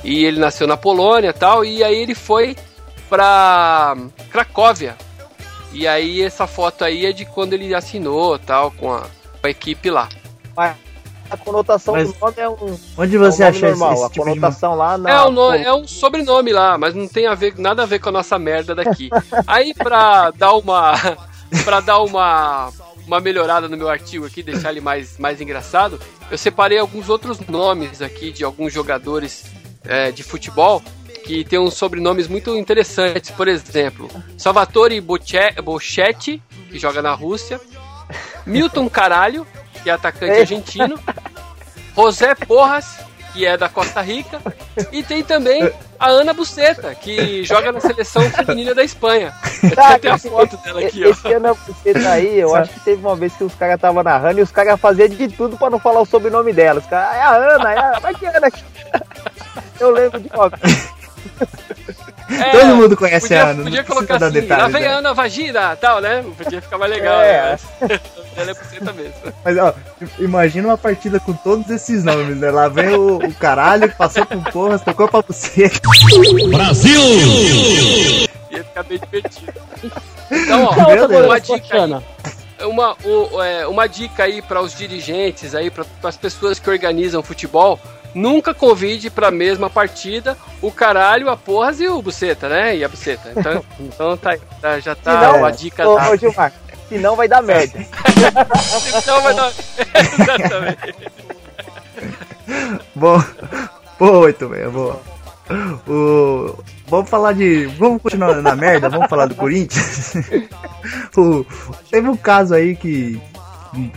[0.03, 1.65] E ele nasceu na Polônia e tal.
[1.65, 2.55] E aí ele foi
[3.09, 3.97] pra
[4.31, 4.95] Cracóvia.
[5.71, 9.05] E aí essa foto aí é de quando ele assinou tal com a,
[9.43, 10.09] a equipe lá.
[10.55, 10.75] Mas
[11.29, 13.93] a conotação Mas do nome é um, Onde é um você nome achou normal.
[13.93, 14.29] esse a tipo de...
[14.31, 15.09] conotação lá na.
[15.09, 17.99] É, o no- é um sobrenome lá, mas não tem a ver, nada a ver
[17.99, 19.09] com a nossa merda daqui.
[19.45, 20.93] Aí pra dar uma.
[21.63, 22.71] para dar uma.
[23.05, 25.99] Uma melhorada no meu artigo aqui, deixar ele mais, mais engraçado,
[26.29, 29.45] eu separei alguns outros nomes aqui de alguns jogadores
[29.83, 30.79] é, de futebol
[31.25, 33.31] que tem uns sobrenomes muito interessantes.
[33.31, 37.59] Por exemplo, Salvatore Bochetti, que joga na Rússia,
[38.45, 39.45] Milton Caralho,
[39.83, 40.99] que é atacante argentino,
[41.95, 42.99] José Porras,
[43.33, 44.41] que é da Costa Rica,
[44.91, 49.33] e tem também a Ana Buceta, que joga na seleção feminina da Espanha.
[49.75, 51.09] Tá, Tem a foto dela aqui, ó.
[51.09, 54.01] Esse ano você tá aí, eu acho que teve uma vez que os caras estavam
[54.01, 56.79] narrando e os caras faziam de tudo pra não falar o sobrenome dela.
[56.79, 57.99] Os caras, é a Ana, é a.
[58.01, 58.49] Mas que Ana?
[59.79, 60.49] Eu lembro de uma
[62.29, 64.87] É, Todo mundo conhece podia, a Ana, Podia colocar assim, detalhes, lá vem né?
[64.87, 66.23] a Ana Vagina, tal, né?
[66.37, 67.57] Podia ficar mais legal, É.
[67.81, 67.99] né?
[68.37, 69.13] Ela é buceta mesmo.
[69.43, 69.73] Mas, ó,
[70.19, 72.51] imagina uma partida com todos esses nomes, né?
[72.51, 75.69] Lá vem o, o caralho, passou por porras, tocou pra você.
[78.51, 79.53] Ia ficar bem divertido.
[80.31, 81.25] Então, ó, Meu Deus.
[81.25, 81.59] uma dica aí.
[81.61, 82.03] escotiana?
[82.61, 87.23] uma, o- é, uma dica aí para os dirigentes aí, para as pessoas que organizam
[87.23, 87.79] futebol,
[88.13, 92.75] nunca convide para a mesma partida o caralho, a porras e o buceta, né?
[92.77, 93.31] E a buceta.
[93.35, 96.11] Então, então tá, aí, tá- já tá Senão- a dica Ô, dada.
[96.11, 96.53] ô Gilmar,
[96.87, 97.79] senão vai dar merda.
[98.97, 99.51] Então vai dar...
[100.19, 100.95] Exatamente.
[102.95, 103.23] Bom,
[103.99, 104.99] boa, muito bem, boa.
[105.87, 106.55] O,
[106.87, 107.65] vamos falar de.
[107.77, 110.13] Vamos continuar na merda, vamos falar do Corinthians.
[111.17, 111.43] o,
[111.89, 113.19] teve um caso aí que,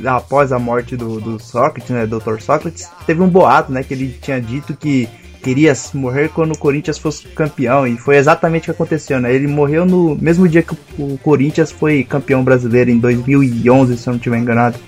[0.05, 2.41] após a morte do, do Sócrates, né, Dr.
[2.41, 5.09] Sócrates, teve um boato, né, que ele tinha dito que
[5.43, 9.35] queria morrer quando o Corinthians fosse campeão, e foi exatamente o que aconteceu, né?
[9.35, 14.13] Ele morreu no mesmo dia que o Corinthians foi campeão brasileiro, em 2011, se eu
[14.13, 14.79] não estiver enganado.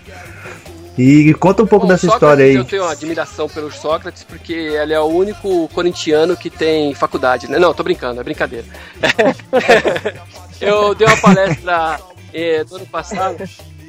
[0.96, 2.54] E conta um pouco Bom, dessa Sócrates, história aí.
[2.54, 7.50] Eu tenho uma admiração pelo Sócrates porque ele é o único corintiano que tem faculdade,
[7.50, 7.58] né?
[7.58, 8.64] Não, tô brincando, é brincadeira.
[10.60, 11.98] eu dei uma palestra
[12.32, 13.44] eh, no ano passado.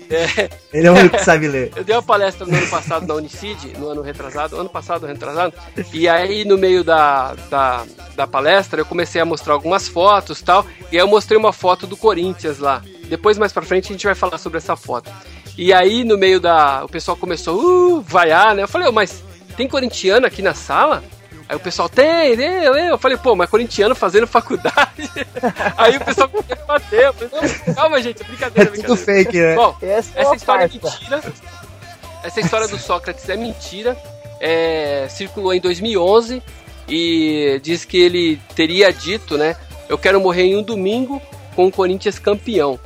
[0.09, 1.71] Eh, Ele é o único que sabe ler.
[1.75, 5.53] eu dei uma palestra no ano passado na Unicid, no ano retrasado, ano passado, retrasado,
[5.93, 10.65] e aí no meio da, da, da palestra eu comecei a mostrar algumas fotos tal,
[10.91, 12.81] e aí eu mostrei uma foto do Corinthians lá.
[13.07, 15.11] Depois, mais pra frente, a gente vai falar sobre essa foto.
[15.57, 16.83] E aí, no meio da.
[16.83, 17.59] O pessoal começou,
[17.97, 18.63] uh, vaiar, né?
[18.63, 19.23] Eu falei, oh, mas
[19.55, 21.03] tem corintiano aqui na sala?
[21.47, 25.11] Aí o pessoal, tem, tem, eu falei, pô, mas corintiano fazendo faculdade.
[25.77, 27.05] aí o pessoal começou a bater.
[27.05, 27.29] Eu falei,
[27.67, 28.87] não, calma, gente, é brincadeira, É brincadeira.
[28.87, 29.55] tudo fake, né?
[29.55, 30.97] Bom, Essa é essa história é farsa.
[30.99, 31.33] mentira.
[32.23, 33.95] Essa história do Sócrates é mentira.
[34.41, 36.41] É, circulou em 2011
[36.89, 39.55] e diz que ele teria dito, né?
[39.87, 41.21] Eu quero morrer em um domingo
[41.55, 42.79] com o Corinthians campeão.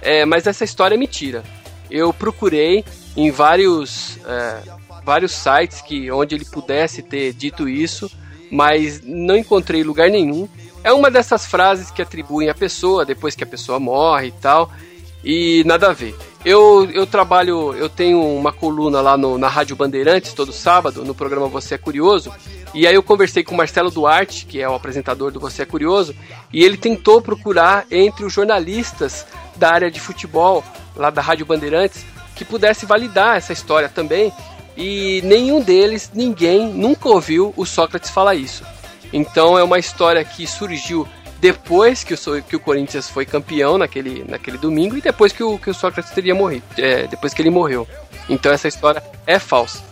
[0.00, 1.42] É, mas essa história é mentira.
[1.90, 2.84] Eu procurei
[3.16, 4.58] em vários, é,
[5.04, 8.10] vários sites que onde ele pudesse ter dito isso,
[8.50, 10.48] mas não encontrei lugar nenhum.
[10.82, 14.70] É uma dessas frases que atribuem à pessoa depois que a pessoa morre e tal,
[15.24, 16.14] e nada a ver.
[16.44, 21.14] Eu, eu trabalho, eu tenho uma coluna lá no, na Rádio Bandeirantes todo sábado, no
[21.14, 22.30] programa Você é Curioso,
[22.74, 25.66] e aí eu conversei com o Marcelo Duarte, que é o apresentador do Você é
[25.66, 26.14] Curioso,
[26.52, 30.62] e ele tentou procurar entre os jornalistas da área de futebol,
[30.94, 32.04] lá da Rádio Bandeirantes,
[32.36, 34.30] que pudesse validar essa história também,
[34.76, 38.64] e nenhum deles, ninguém, nunca ouviu o Sócrates falar isso.
[39.12, 41.06] Então é uma história que surgiu
[41.40, 45.58] depois que o, que o Corinthians foi campeão naquele, naquele domingo e depois que o,
[45.58, 47.86] que o Sócrates teria morrido, é, depois que ele morreu.
[48.28, 49.82] Então essa história é falsa.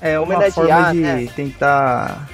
[0.00, 1.28] É uma forma de né?
[1.34, 2.28] tentar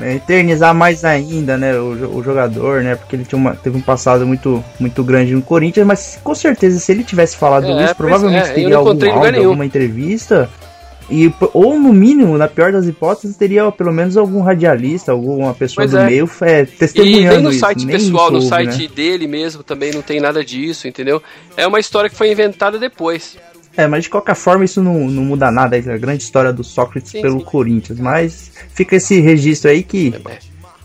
[0.00, 3.80] é, eternizar mais ainda, né, o, o jogador, né, porque ele tinha uma, teve um
[3.80, 7.96] passado muito, muito grande no Corinthians, mas com certeza se ele tivesse falado É, isso,
[7.96, 10.48] provavelmente é, teria algum áudio, alguma entrevista,
[11.08, 15.84] e, ou no mínimo, na pior das hipóteses, teria pelo menos algum radialista, alguma pessoa
[15.84, 16.06] Pois do é.
[16.06, 18.88] meio é, E testemunhando nem no isso, site nem pessoal, isso no site né?
[18.94, 21.22] dele mesmo também não tem nada disso, entendeu?
[21.56, 23.38] É uma história que foi inventada depois.
[23.76, 26.64] É, mas de qualquer forma isso não, não muda nada, é a grande história do
[26.64, 27.44] Sócrates Sim, pelo sim.
[27.44, 30.14] Corinthians, mas fica esse registro aí que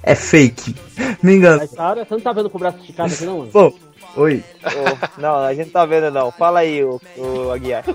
[0.04, 0.12] É.
[0.12, 0.76] é fake.
[1.24, 1.62] Me engano.
[1.62, 3.48] A história, você não tá vendo com o braço esticado aqui, não?
[3.48, 3.74] Pô,
[4.18, 4.44] oi.
[4.66, 6.32] Ô, não, a gente não tá vendo não.
[6.32, 7.86] Fala aí, o, o Aguiar.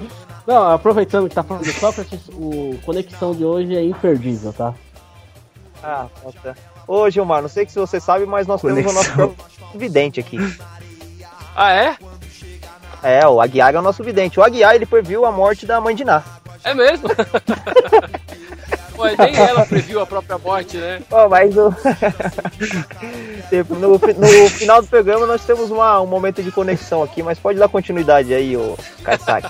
[0.47, 4.73] Não, aproveitando que tá falando do Sócrates, o Conexão de hoje é imperdível, tá?
[5.83, 6.07] Ah,
[6.43, 6.55] tá.
[6.87, 9.37] Ô, Gilmar, não sei se você sabe, mas nós temos o nosso Conexão.
[9.75, 10.39] vidente aqui.
[11.55, 11.97] Ah, é?
[13.03, 14.39] É, o Aguiar é o nosso vidente.
[14.39, 16.23] O Aguiar, ele previu a morte da mãe de Ná.
[16.65, 17.09] É mesmo?
[18.97, 21.03] Pô, nem ela previu a própria morte, né?
[21.11, 21.75] Ó, mas o...
[23.51, 27.23] Tipo, no, fi- no final do programa nós temos uma- um momento de conexão aqui,
[27.23, 29.49] mas pode dar continuidade aí, o Kaisaki.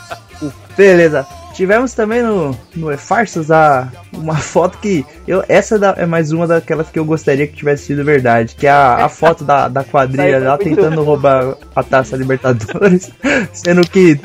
[0.76, 1.26] Beleza.
[1.54, 5.06] Tivemos também no, no E-Farsas a, uma foto que.
[5.26, 8.54] Eu, essa da- é mais uma daquelas que eu gostaria que tivesse sido verdade.
[8.54, 13.10] Que é a, a foto da, da quadrilha lá tentando roubar a taça Libertadores.
[13.54, 14.20] Sendo que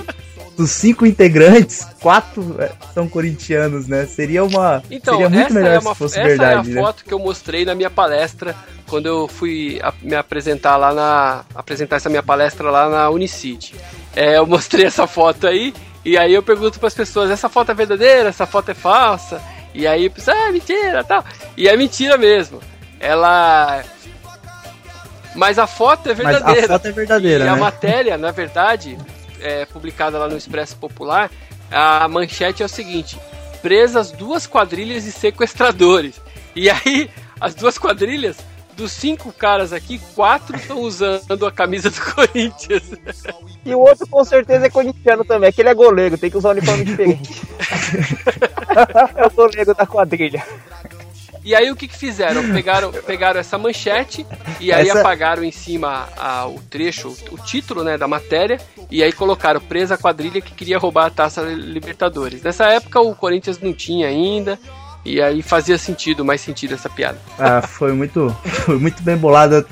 [0.57, 4.05] dos cinco integrantes, quatro é, são corintianos, né?
[4.05, 4.83] Seria uma.
[4.91, 6.81] Então, seria muito essa, melhor é, uma, se fosse essa verdade, é a né?
[6.81, 8.53] foto que eu mostrei na minha palestra
[8.89, 11.45] quando eu fui a- me apresentar lá na.
[11.55, 13.73] apresentar essa minha palestra lá na Unicity.
[14.13, 17.71] É, eu mostrei essa foto aí, e aí eu pergunto para as pessoas, essa foto
[17.71, 19.41] é verdadeira, essa foto é falsa?
[19.73, 21.23] E aí a pessoa, ah, é mentira tal.
[21.55, 22.59] E é mentira mesmo.
[22.99, 23.83] Ela.
[25.35, 26.65] Mas a foto é Mas verdadeira.
[26.65, 27.59] a foto é verdadeira, E a né?
[27.61, 28.97] matéria, na verdade,
[29.39, 31.31] é publicada lá no Expresso Popular,
[31.71, 33.17] a manchete é o seguinte:
[33.61, 36.21] presas duas quadrilhas de sequestradores.
[36.55, 37.09] E aí,
[37.39, 38.37] as duas quadrilhas,
[38.75, 42.83] dos cinco caras aqui, quatro estão usando a camisa do Corinthians.
[43.65, 46.51] E o outro com certeza é corintiano também, aquele é goleiro, tem que usar um
[46.53, 47.41] uniforme diferente.
[49.15, 50.43] é o goleiro da quadrilha.
[51.43, 52.53] E aí o que, que fizeram?
[52.53, 54.23] Pegaram, pegaram essa manchete
[54.59, 58.59] e aí Essa- apagaram em cima a- o trecho, o título né, da matéria,
[58.91, 62.43] e aí colocaram presa a quadrilha que queria roubar a taça Libertadores.
[62.43, 64.59] Nessa época o Corinthians não tinha ainda,
[65.03, 67.19] e aí fazia sentido, mais sentido essa piada.
[67.39, 68.35] Ah, foi muito,
[68.65, 69.65] foi muito bem bolada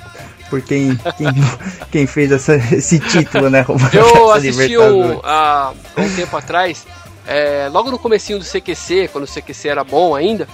[0.49, 1.27] por quem, quem,
[1.91, 3.61] quem fez essa- esse título, né?
[3.61, 6.85] roubar Eu assisti um, há um tempo atrás,
[7.27, 10.47] é, logo no comecinho do CQC, quando o CQC era bom ainda,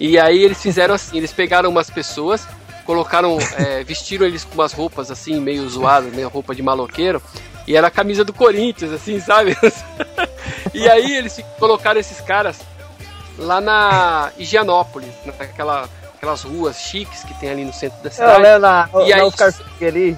[0.00, 2.46] e aí eles fizeram assim, eles pegaram umas pessoas,
[2.84, 7.22] colocaram, é, vestiram eles com umas roupas assim, meio zoadas, meio roupa de maloqueiro,
[7.66, 9.56] e era a camisa do Corinthians, assim, sabe?
[10.74, 12.58] e aí eles colocaram esses caras
[13.38, 18.42] lá na Higienópolis, naquela, aquelas ruas chiques que tem ali no centro da Eu cidade.
[18.42, 20.16] lembro na, E na aí- Oscar Freire.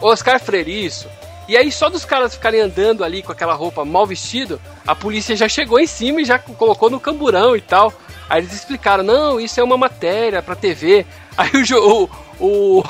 [0.00, 1.08] Oscar Freire, isso.
[1.48, 5.34] E aí, só dos caras ficarem andando ali com aquela roupa mal vestido, a polícia
[5.34, 7.92] já chegou em cima e já colocou no camburão e tal.
[8.28, 11.06] Aí eles explicaram: não, isso é uma matéria pra TV.
[11.38, 12.04] Aí o.
[12.38, 12.84] o, o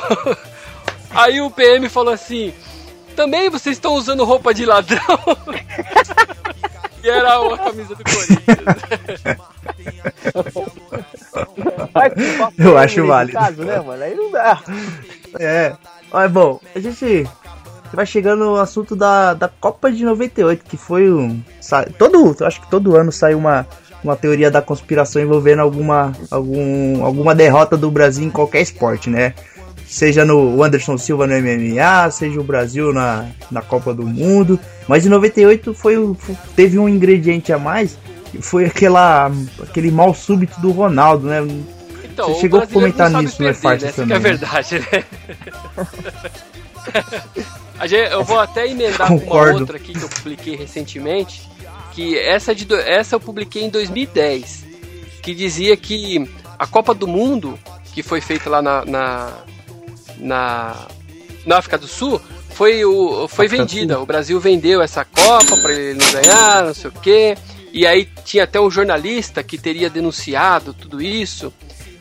[1.14, 2.52] aí o PM falou assim:
[3.14, 5.00] também vocês estão usando roupa de ladrão?
[7.08, 8.58] e era a camisa do Corinthians.
[12.58, 13.38] Eu acho válido.
[13.38, 14.02] Caso, né, mano?
[14.02, 14.62] Aí não dá.
[15.38, 15.72] É.
[16.12, 17.26] Mas bom, a gente
[17.92, 21.42] vai chegando no assunto da, da Copa de 98, que foi um.
[21.98, 23.66] Todo, acho que todo ano sai uma,
[24.02, 29.34] uma teoria da conspiração envolvendo alguma, algum, alguma derrota do Brasil em qualquer esporte, né?
[29.86, 34.60] Seja no Anderson Silva no MMA, seja o Brasil na, na Copa do Mundo.
[34.88, 35.94] Mas em 98 foi,
[36.56, 37.98] teve um ingrediente a mais,
[38.30, 39.30] que foi aquela,
[39.62, 41.46] aquele mal súbito do Ronaldo, né?
[42.04, 43.92] Então, Você chegou a comentar nisso, perder, no né?
[43.92, 44.16] também.
[44.16, 45.04] é verdade, né?
[48.10, 51.48] eu vou até emendar com uma outra aqui que eu publiquei recentemente,
[51.92, 54.64] que essa, de, essa eu publiquei em 2010,
[55.22, 57.58] que dizia que a Copa do Mundo,
[57.92, 59.32] que foi feita lá na, na,
[60.16, 60.76] na,
[61.46, 62.20] na África do Sul,
[62.58, 64.00] foi, o, foi vendida.
[64.00, 67.38] O Brasil vendeu essa Copa para ele não ganhar, não sei o quê.
[67.72, 71.52] E aí tinha até um jornalista que teria denunciado tudo isso.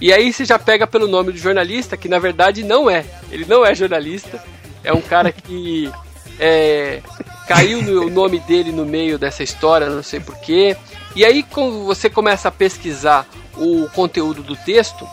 [0.01, 3.05] E aí você já pega pelo nome do jornalista, que na verdade não é.
[3.29, 4.43] Ele não é jornalista.
[4.83, 5.91] É um cara que
[6.41, 7.03] é,
[7.47, 10.75] caiu no, o nome dele no meio dessa história, não sei porquê.
[11.15, 15.07] E aí, quando você começa a pesquisar o conteúdo do texto,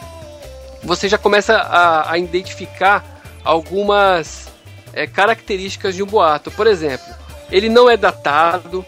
[0.82, 4.53] você já começa a, a identificar algumas
[4.94, 6.50] é, características de um boato.
[6.50, 7.06] Por exemplo,
[7.50, 8.84] ele não é datado,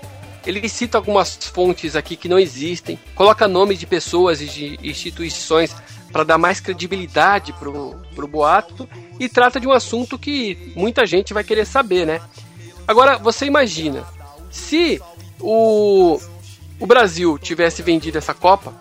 [0.47, 5.75] ele cita algumas fontes aqui que não existem, coloca nomes de pessoas e de instituições
[6.13, 8.89] para dar mais credibilidade pro, pro boato
[9.19, 12.21] e trata de um assunto que muita gente vai querer saber, né?
[12.87, 14.05] Agora, você imagina,
[14.51, 15.01] se
[15.41, 16.19] o,
[16.79, 18.73] o Brasil tivesse vendido essa Copa,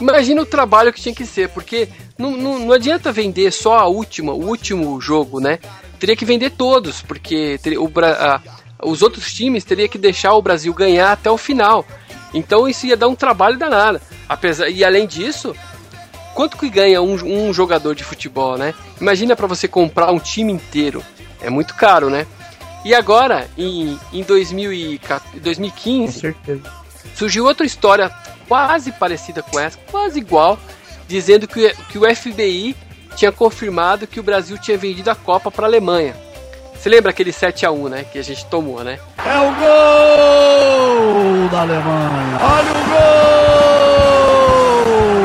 [0.00, 3.86] imagina o trabalho que tinha que ser, porque não, não, não adianta vender só a
[3.86, 5.58] última, o último jogo, né?
[6.00, 8.40] Teria que vender todos, porque teria, o, a,
[8.82, 11.86] os outros times teriam que deixar o Brasil ganhar até o final.
[12.32, 14.00] Então isso ia dar um trabalho danado.
[14.28, 15.54] Apesar, e além disso,
[16.34, 18.74] quanto que ganha um, um jogador de futebol, né?
[19.00, 21.04] Imagina para você comprar um time inteiro.
[21.40, 22.26] É muito caro, né?
[22.84, 26.34] E agora, em, em 2015,
[27.14, 28.10] surgiu outra história
[28.48, 30.58] quase parecida com essa, quase igual,
[31.06, 32.74] dizendo que, que o FBI
[33.16, 36.14] tinha confirmado que o Brasil tinha vendido a Copa para a Alemanha.
[36.74, 38.04] Você lembra aquele 7 a 1 né?
[38.10, 38.98] Que a gente tomou, né?
[39.18, 42.38] É o gol da Alemanha!
[42.40, 42.84] Olha o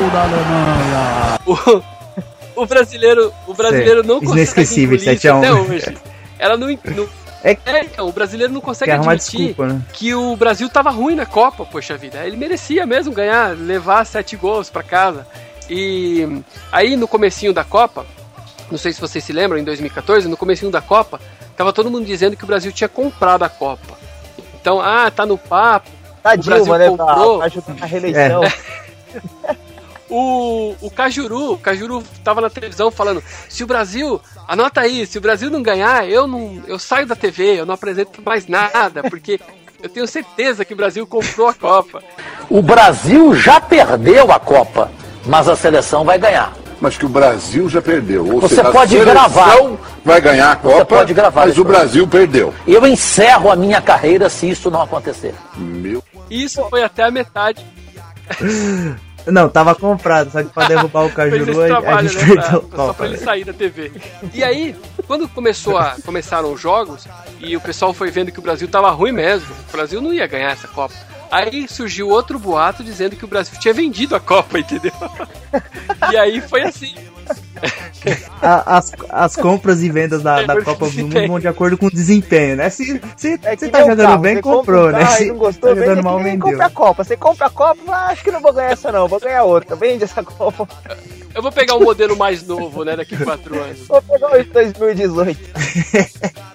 [0.02, 1.40] gol da Alemanha!
[2.56, 5.98] O, o brasileiro, o brasileiro não consegue Inesquecível, 7 a 1 até hoje.
[6.38, 7.08] Ela não, não
[7.46, 9.82] é, é, então, o brasileiro não consegue admitir desculpa, né?
[9.94, 12.26] que o Brasil tava ruim na Copa, poxa vida.
[12.26, 15.28] Ele merecia mesmo ganhar, levar sete gols para casa.
[15.70, 18.06] E aí no comecinho da Copa,
[18.72, 21.20] não sei se vocês se lembram, em 2014, no comecinho da Copa,
[21.56, 23.98] Tava todo mundo dizendo que o Brasil tinha comprado a Copa.
[24.60, 25.90] Então, ah, tá no papo.
[26.22, 26.90] Tá o Brasil Dilma, né?
[26.90, 27.40] comprou.
[27.40, 28.44] Tá, tá a reeleição.
[28.44, 29.56] É.
[30.10, 35.18] o, o Cajuru, o Cajuru tava na televisão falando: se o Brasil, anota aí, se
[35.18, 39.04] o Brasil não ganhar, eu não, eu saio da TV, eu não apresento mais nada,
[39.04, 39.40] porque
[39.82, 42.04] eu tenho certeza que o Brasil comprou a Copa.
[42.50, 44.92] O Brasil já perdeu a Copa,
[45.26, 48.28] mas a seleção vai ganhar mas que o Brasil já perdeu.
[48.30, 49.56] Ou Você seja, pode gravar.
[50.04, 52.54] Vai ganhar a Copa, Você pode gravar mas o Brasil perdeu.
[52.68, 55.34] Eu encerro a minha carreira se isso não acontecer.
[55.56, 56.04] Meu.
[56.30, 57.66] Isso foi até a metade.
[59.28, 62.94] Não, tava comprado, só que pra derrubar o Cajuru a gente né, perdeu pra, Só
[62.94, 63.92] pra ele sair da TV.
[64.32, 64.76] E aí,
[65.08, 67.08] quando começou a, começaram os jogos
[67.40, 70.28] e o pessoal foi vendo que o Brasil tava ruim mesmo, o Brasil não ia
[70.28, 70.94] ganhar essa Copa.
[71.36, 74.94] Aí surgiu outro boato dizendo que o Brasil tinha vendido a Copa, entendeu?
[76.10, 76.96] e aí foi assim.
[78.42, 81.92] as, as compras e vendas da, da Copa do Mundo vão de acordo com o
[81.92, 82.70] desempenho, né?
[82.70, 85.06] Se, se, é se tá jogando carro, bem, comprou, né?
[85.08, 86.40] Se não gostou, tá jogando mal, vendeu.
[86.40, 87.04] compra a Copa.
[87.04, 89.76] Você compra a Copa, ah, acho que não vou ganhar essa não, vou ganhar outra.
[89.76, 90.66] Vende essa Copa.
[91.34, 93.86] Eu vou pegar um modelo mais novo, né, daqui a quatro anos.
[93.90, 95.40] Vou pegar o 2018.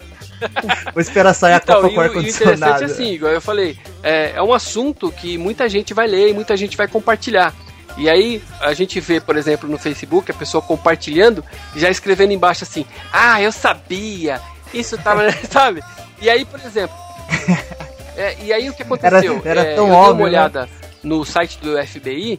[0.93, 2.57] Vou esperar sair então, a Copa com ar-condicionado.
[2.57, 6.31] interessante é assim, igual eu falei, é, é um assunto que muita gente vai ler
[6.31, 7.55] e muita gente vai compartilhar.
[7.97, 12.33] E aí a gente vê, por exemplo, no Facebook, a pessoa compartilhando e já escrevendo
[12.33, 14.41] embaixo assim: Ah, eu sabia,
[14.73, 15.83] isso tava, sabe?
[16.21, 16.97] E aí, por exemplo.
[18.17, 19.41] É, e aí o que aconteceu?
[19.43, 20.69] Era, era é, tão eu óbvio, dei uma olhada né?
[21.03, 22.39] no site do FBI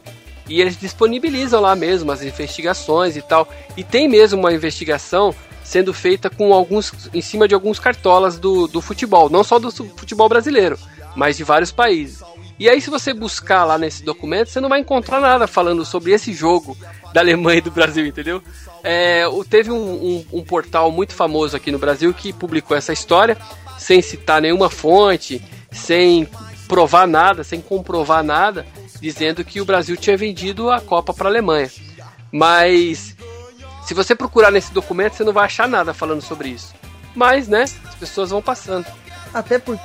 [0.52, 3.48] e eles disponibilizam lá mesmo as investigações e tal.
[3.74, 5.34] E tem mesmo uma investigação
[5.64, 9.70] sendo feita com alguns em cima de alguns cartolas do, do futebol, não só do
[9.70, 10.78] futebol brasileiro,
[11.16, 12.22] mas de vários países.
[12.58, 16.12] E aí, se você buscar lá nesse documento, você não vai encontrar nada falando sobre
[16.12, 16.76] esse jogo
[17.14, 18.42] da Alemanha e do Brasil, entendeu?
[18.84, 23.38] É, teve um, um, um, portal muito famoso aqui no Brasil que publicou essa história
[23.78, 26.28] sem citar nenhuma fonte, sem
[26.68, 28.66] provar nada, sem comprovar nada,
[29.02, 31.68] dizendo que o Brasil tinha vendido a Copa para a Alemanha.
[32.30, 33.14] Mas
[33.84, 36.72] se você procurar nesse documento, você não vai achar nada falando sobre isso.
[37.14, 38.86] mas, né, as pessoas vão passando.
[39.34, 39.78] Até, por,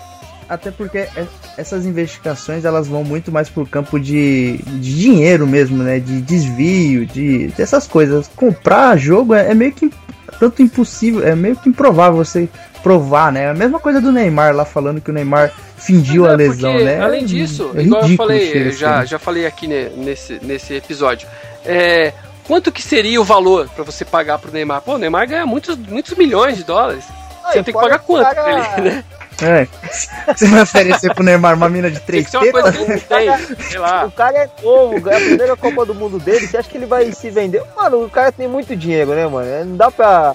[0.47, 5.84] até porque é- essas investigações elas vão muito mais pro campo de, de dinheiro mesmo,
[5.84, 5.99] né?
[5.99, 8.30] De desvio, de dessas coisas.
[8.36, 9.91] Comprar jogo é, é meio que
[10.39, 12.47] tanto impossível, é meio que improvável você
[12.82, 13.49] provar, né?
[13.49, 16.71] A mesma coisa do Neymar lá falando que o Neymar fingiu Mas a é lesão,
[16.71, 17.01] porque, né?
[17.01, 19.05] Além disso, É igual eu falei, eu esse já, tema.
[19.05, 21.28] já falei aqui ne- nesse, nesse episódio.
[21.65, 22.13] É,
[22.45, 24.82] quanto que seria o valor pra você pagar pro Neymar?
[24.82, 27.03] Pô, o Neymar ganha muitos, muitos milhões de dólares.
[27.51, 29.03] Você e tem que pagar quanto pra ele, né?
[29.39, 29.67] É.
[30.34, 32.75] Você vai oferecer pro Neymar uma mina de três tetas?
[34.07, 36.47] O cara é novo, é a primeira Copa do Mundo dele.
[36.47, 37.61] Você acha que ele vai se vender?
[37.75, 39.65] Mano, o cara tem muito dinheiro, né, mano?
[39.65, 40.34] Não dá pra.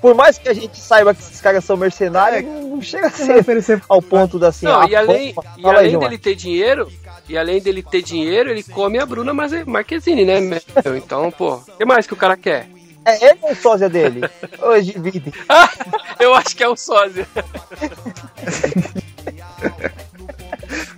[0.00, 3.38] Por mais que a gente saiba que esses caras são mercenários, não chega a ser
[3.38, 4.66] oferecer ao ponto da assim.
[4.66, 6.08] Não, e além, e aí, além Gilmar.
[6.08, 6.88] dele ter dinheiro,
[7.28, 10.40] e além dele ter dinheiro, ele come a Bruna Marquezine, né?
[10.40, 10.60] meu?
[10.96, 12.68] Então, pô, o que mais que o cara quer?
[13.04, 14.28] É ele ou o sósia dele?
[14.60, 15.32] Hoje divide.
[16.18, 17.26] Eu acho que é o sósia.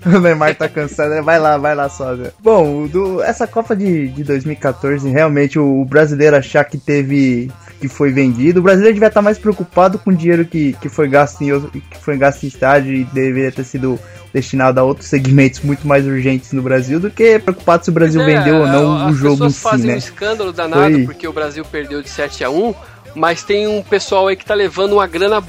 [0.06, 1.20] O Neymar tá cansado, né?
[1.20, 2.32] vai lá, vai lá sozinho.
[2.38, 7.50] Bom, do, essa Copa de, de 2014, realmente o, o brasileiro achar que teve.
[7.80, 8.60] Que foi vendido.
[8.60, 11.98] O brasileiro devia estar mais preocupado com o dinheiro que, que foi gasto em que
[12.00, 13.98] foi gasto em estádio e deveria ter sido
[14.32, 18.20] destinado a outros segmentos muito mais urgentes no Brasil do que preocupado se o Brasil
[18.20, 19.94] é, vendeu ou não as o jogo em si, fazem né?
[19.94, 22.74] um escândalo danado Foi- porque o Brasil perdeu de 7 a 1
[23.14, 25.42] mas tem um pessoal aí que tá levando uma grana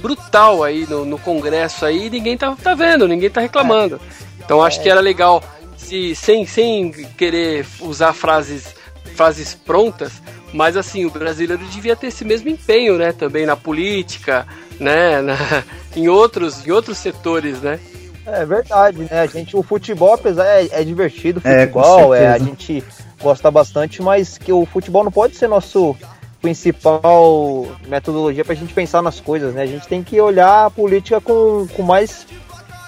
[0.00, 4.00] brutal aí no, no Congresso aí e ninguém tá, tá vendo, ninguém tá reclamando.
[4.38, 5.42] Então acho que era legal,
[5.76, 8.74] se, sem, sem querer usar frases,
[9.14, 10.12] frases prontas,
[10.56, 13.12] mas assim, o brasileiro devia ter esse mesmo empenho, né?
[13.12, 14.46] Também na política,
[14.80, 15.20] né?
[15.22, 15.62] na-
[15.94, 17.78] em, outros, em outros setores, né?
[18.26, 19.20] É verdade, né?
[19.20, 22.44] A gente, o futebol, apesar é, é divertido, o É, futebol, é, a certeza.
[22.44, 22.84] gente
[23.22, 25.94] gosta bastante, mas que o futebol não pode ser nosso
[26.42, 29.62] principal metodologia pra gente pensar nas coisas, né?
[29.62, 32.26] A gente tem que olhar a política com, com mais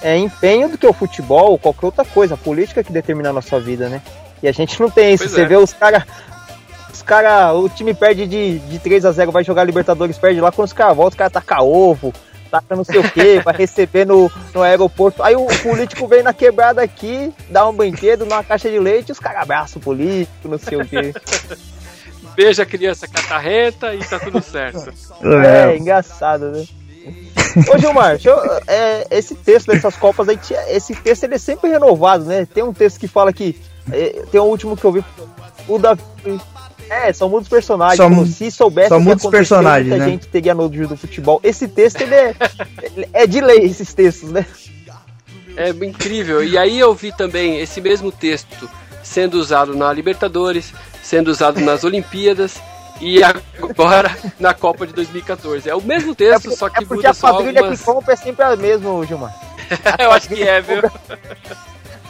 [0.03, 2.35] é, empenho do que o futebol ou qualquer outra coisa.
[2.35, 4.03] A política que determina a nossa vida, né?
[4.43, 5.25] E a gente não tem isso.
[5.25, 5.47] Pois Você é.
[5.47, 6.03] vê os caras.
[7.09, 10.67] Cara, o time perde de, de 3 a 0 vai jogar Libertadores, perde lá, quando
[10.67, 12.13] os caras voltam, os caras tacam ovo,
[12.51, 15.23] taca não sei o que, vai receber no, no aeroporto.
[15.23, 19.19] Aí o político vem na quebrada aqui, dá um brinquedo, numa caixa de leite, os
[19.19, 21.15] caras abraçam o político, não sei o que.
[22.37, 24.93] Beija a criança catarrenta e tá tudo certo.
[25.73, 26.67] É, engraçado, né?
[27.75, 30.39] Ô Gilmar, deixa eu- é, esse texto dessas Copas aí,
[30.69, 32.47] esse texto ele é sempre renovado, né?
[32.47, 33.59] Tem um texto que fala que.
[33.91, 35.03] é, tem o último que eu vi,
[35.67, 35.97] o da.
[36.91, 37.99] É, são muitos personagens.
[37.99, 40.11] Só se soubesse só o que muitos personagens, muita né?
[40.11, 41.41] gente teria nojo do futebol.
[41.43, 42.35] Esse texto, ele é,
[43.13, 44.47] é de lei, esses textos, né?
[45.57, 46.43] É incrível.
[46.43, 48.71] E aí eu vi também esse mesmo texto
[49.03, 50.73] sendo usado na Libertadores,
[51.03, 52.61] sendo usado nas Olimpíadas
[53.01, 55.69] e agora na Copa de 2014.
[55.69, 57.81] É o mesmo texto, só que é porque muda a só quadrilha algumas...
[57.81, 59.35] que compra é sempre a mesma, Gilmar.
[59.99, 60.83] eu acho que é, viu?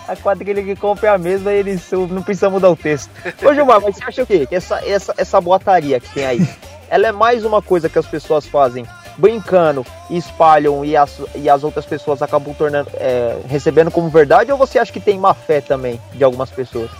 [0.08, 3.10] A quadrilha que compra é a mesma e eles não precisam mudar o texto.
[3.44, 4.46] Ô Gilmar, mas você acha o quê?
[4.46, 6.48] Que essa, essa, essa boataria que tem aí,
[6.88, 8.86] ela é mais uma coisa que as pessoas fazem
[9.18, 14.50] brincando e espalham e as, e as outras pessoas acabam tornando, é, recebendo como verdade?
[14.50, 16.90] Ou você acha que tem má fé também de algumas pessoas?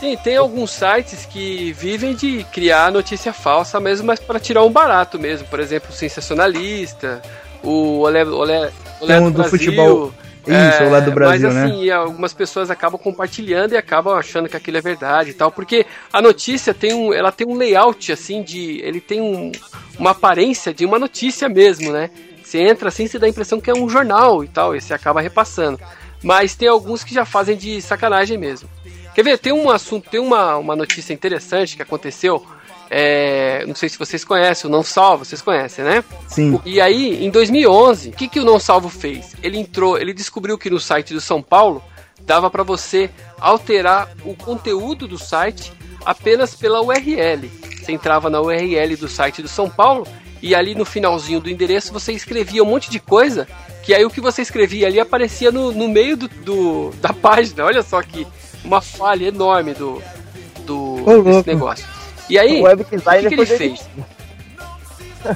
[0.00, 4.72] Sim, tem alguns sites que vivem de criar notícia falsa mesmo, mas para tirar um
[4.72, 5.46] barato mesmo.
[5.48, 7.20] Por exemplo, o Sensacionalista,
[7.62, 9.58] o Olé, Olé, Olé Tem um do, do Brasil.
[9.58, 10.12] futebol.
[10.46, 11.64] Isso, o Olé do Brasil, mas, né?
[11.64, 15.84] assim, algumas pessoas acabam compartilhando e acabam achando que aquilo é verdade e tal, porque
[16.12, 19.52] a notícia tem um, ela tem um layout assim de, ele tem um,
[19.98, 22.10] uma aparência de uma notícia mesmo, né?
[22.42, 24.92] Você entra assim, você dá a impressão que é um jornal e tal, e você
[24.92, 25.78] acaba repassando.
[26.22, 28.68] Mas tem alguns que já fazem de sacanagem mesmo.
[29.14, 29.38] Quer ver?
[29.38, 32.44] Tem um assunto, tem uma, uma notícia interessante que aconteceu.
[32.90, 36.02] É, não sei se vocês conhecem, o Não Salvo, vocês conhecem, né?
[36.28, 36.60] Sim.
[36.64, 39.34] E aí, em 2011, o que, que o Não Salvo fez?
[39.42, 41.82] Ele entrou, ele descobriu que no site do São Paulo
[42.22, 45.72] dava para você alterar o conteúdo do site
[46.04, 47.48] apenas pela URL.
[47.80, 50.06] Você entrava na URL do site do São Paulo
[50.42, 53.46] e ali no finalzinho do endereço você escrevia um monte de coisa
[53.82, 57.64] que aí o que você escrevia ali aparecia no, no meio do, do- da página.
[57.64, 58.26] Olha só que
[58.64, 60.02] uma falha enorme do,
[60.66, 61.86] do desse negócio.
[62.30, 63.88] E aí, o web o que, que ele fez?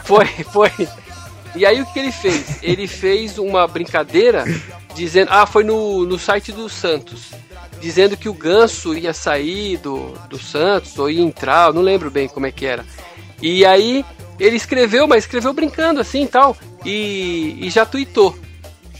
[0.05, 0.71] Foi, foi.
[1.57, 2.63] E aí o que ele fez?
[2.63, 4.45] Ele fez uma brincadeira
[4.95, 5.29] dizendo.
[5.31, 7.33] Ah, foi no, no site do Santos.
[7.81, 12.11] Dizendo que o ganso ia sair do, do Santos, ou ia entrar, eu não lembro
[12.11, 12.85] bem como é que era.
[13.43, 14.05] E aí
[14.39, 16.57] ele escreveu, mas escreveu brincando assim e tal.
[16.85, 18.39] E, e já tweetou.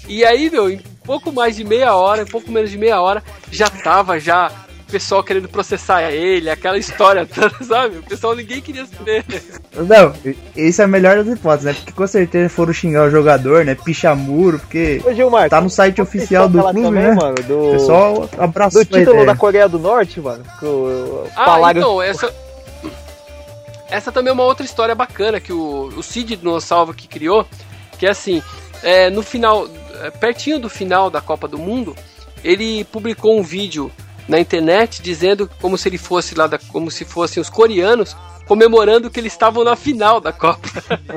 [0.07, 3.23] E aí, meu, em pouco mais de meia hora, em pouco menos de meia hora,
[3.51, 4.51] já tava já
[4.95, 7.99] pessoal querendo processar ele, aquela história toda, sabe?
[7.99, 9.25] O pessoal ninguém queria saber.
[9.75, 10.13] Não,
[10.55, 11.73] esse é a melhor das hipóteses, né?
[11.75, 13.75] Porque com certeza foram xingar o jogador, né?
[13.75, 17.15] Pichamuro, porque Ô, Gilmar, tá no site oficial do clube, também, né?
[17.15, 20.45] mano, do, O pessoal abraçou do a título da Coreia do Norte, mano.
[20.61, 22.33] Que o, Ah, falaram- então, essa.
[23.91, 27.45] Essa também é uma outra história bacana que o, o Cid no Salva que criou,
[27.99, 28.41] que é assim,
[28.83, 29.69] é, no final,
[30.03, 31.95] é, pertinho do final da Copa do Mundo,
[32.45, 33.91] ele publicou um vídeo
[34.29, 38.17] na internet dizendo como se ele fosse lá, da, como se fossem os coreanos
[38.47, 40.69] comemorando que eles estavam na final da Copa.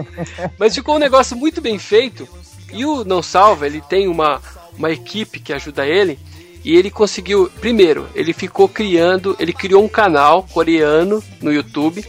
[0.58, 2.28] Mas ficou um negócio muito bem feito.
[2.72, 4.42] E o Não Salva, ele tem uma,
[4.78, 6.20] uma equipe que ajuda ele.
[6.64, 12.04] E ele conseguiu, primeiro, ele ficou criando, ele criou um canal coreano no YouTube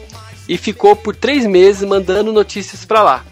[0.49, 3.25] e ficou por três meses mandando notícias pra lá.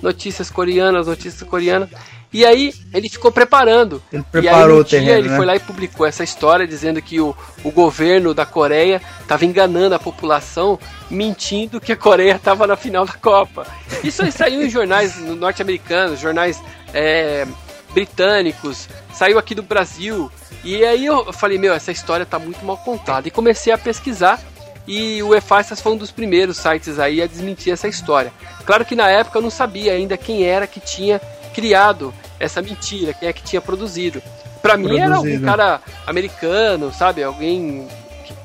[0.00, 1.90] Notícias coreanas, notícias coreanas.
[2.32, 4.02] E aí ele ficou preparando.
[4.10, 5.36] Ele e aí preparou um o dia terreno, ele né?
[5.36, 9.94] foi lá e publicou essa história dizendo que o, o governo da Coreia estava enganando
[9.94, 10.78] a população,
[11.10, 13.66] mentindo que a Coreia estava na final da Copa.
[14.02, 16.62] Isso aí saiu em jornais norte-americanos, jornais
[16.94, 17.46] é,
[17.92, 20.30] britânicos, saiu aqui do Brasil.
[20.64, 23.28] E aí eu falei, meu, essa história tá muito mal contada.
[23.28, 24.40] E comecei a pesquisar.
[24.86, 28.32] E o EFASTAS foi um dos primeiros sites aí a desmentir essa história.
[28.66, 31.20] Claro que na época eu não sabia ainda quem era que tinha
[31.54, 32.12] criado
[32.44, 34.22] essa mentira, quem é que tinha produzido.
[34.60, 37.22] Pra mim era algum cara americano, sabe?
[37.22, 37.86] Alguém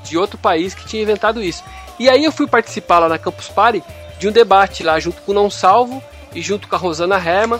[0.04, 1.64] de outro país que tinha inventado isso.
[2.00, 3.84] E aí eu fui participar lá na Campus Party
[4.20, 6.02] de um debate lá junto com o Não Salvo
[6.34, 7.60] e junto com a Rosana Herman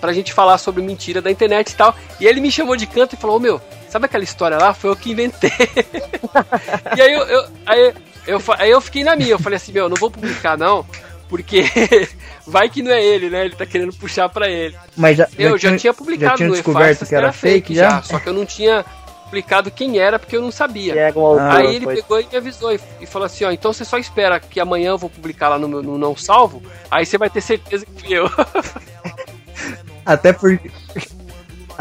[0.00, 1.94] pra gente falar sobre mentira da internet e tal.
[2.20, 4.72] E ele me chamou de canto e falou: "Ô, meu, sabe aquela história lá?
[4.74, 5.50] Foi eu que inventei.
[6.96, 7.94] e aí eu, eu- aí,
[8.26, 10.84] eu, aí eu fiquei na minha, eu falei assim, meu, não vou publicar não,
[11.30, 11.62] porque
[12.44, 13.44] vai que não é ele, né?
[13.46, 14.76] Ele tá querendo puxar pra ele.
[14.96, 18.02] Mas já, Eu já tinha publicado já tinha no descoberto que era fake já?
[18.02, 18.84] Só que eu não tinha
[19.24, 20.92] publicado quem era porque eu não sabia.
[20.94, 23.72] É autor, Aí ele foi- pegou e me avisou e, e falou assim, ó, então
[23.72, 26.60] você só espera que amanhã eu vou publicar lá no meu no não salvo,
[26.90, 28.28] aí você vai ter certeza que fui eu.
[30.04, 30.70] Até porque.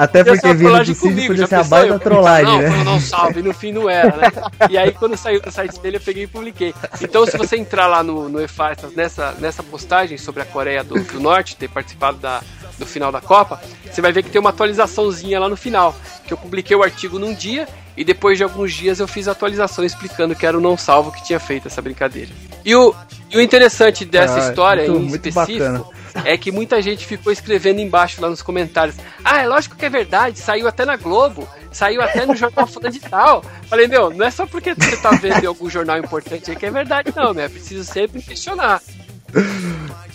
[0.02, 1.70] Até porque vindo do Cid podia já ser a pensou?
[1.78, 2.70] baita trollagem, não, né?
[2.70, 4.32] Não, não salve, e no fim não era, né?
[4.70, 6.74] E aí quando saiu do site dele eu peguei e publiquei.
[7.02, 10.95] Então se você entrar lá no, no EFASTAS nessa, nessa postagem sobre a Coreia do,
[11.04, 12.41] do Norte ter participado da,
[12.78, 13.60] do final da Copa,
[13.91, 15.93] você vai ver que tem uma atualizaçãozinha lá no final,
[16.26, 19.34] que eu publiquei o artigo num dia e depois de alguns dias eu fiz a
[19.34, 22.30] atualização explicando que era o não salvo que tinha feito essa brincadeira.
[22.64, 22.95] E o,
[23.30, 25.99] e o interessante dessa Ah, história muito- em muito específico bacana.
[26.26, 28.95] É que muita gente ficou escrevendo embaixo lá nos comentários.
[29.24, 32.93] Ah, é lógico que é verdade, saiu até na Globo, saiu até no jornal fulano
[32.93, 33.43] de tal.
[33.68, 36.66] Falei, meu, não é só porque você tá vendo em algum jornal importante aí que
[36.66, 37.47] é verdade, não, né?
[37.47, 38.82] Preciso sempre questionar.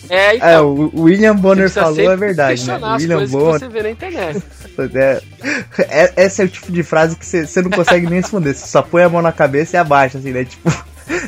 [0.09, 0.47] É, então.
[0.47, 2.79] É, o William Bonner falou é verdade, né?
[2.97, 3.53] William Bonner.
[3.53, 4.43] que você vê na internet.
[4.77, 5.21] É,
[6.03, 8.53] é- esse é o tipo de frase que você você não consegue nem responder.
[8.53, 10.43] Você só põe a mão na cabeça e abaixa, assim, né?
[10.43, 10.69] Tipo,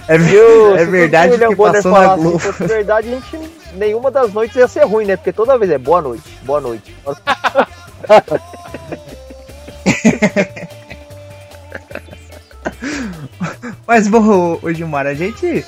[0.08, 0.16] é,
[0.82, 2.40] é verdade William que Bonner passou na Globo.
[2.40, 3.38] Fosse verdade, a gente,
[3.76, 5.16] nenhuma das noites ia ser ruim, né?
[5.16, 6.96] Porque toda vez é boa noite, boa noite.
[13.88, 15.66] Mas, bom, Gilmar, a gente.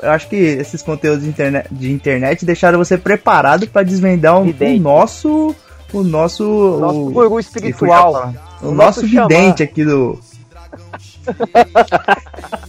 [0.00, 4.48] Eu acho que esses conteúdos de internet, de internet deixaram você preparado pra desvendar um,
[4.48, 5.54] o nosso.
[5.92, 6.44] O nosso.
[6.44, 8.32] Nosso o, guru espiritual.
[8.62, 10.20] O, O nosso nosso vidente aqui do.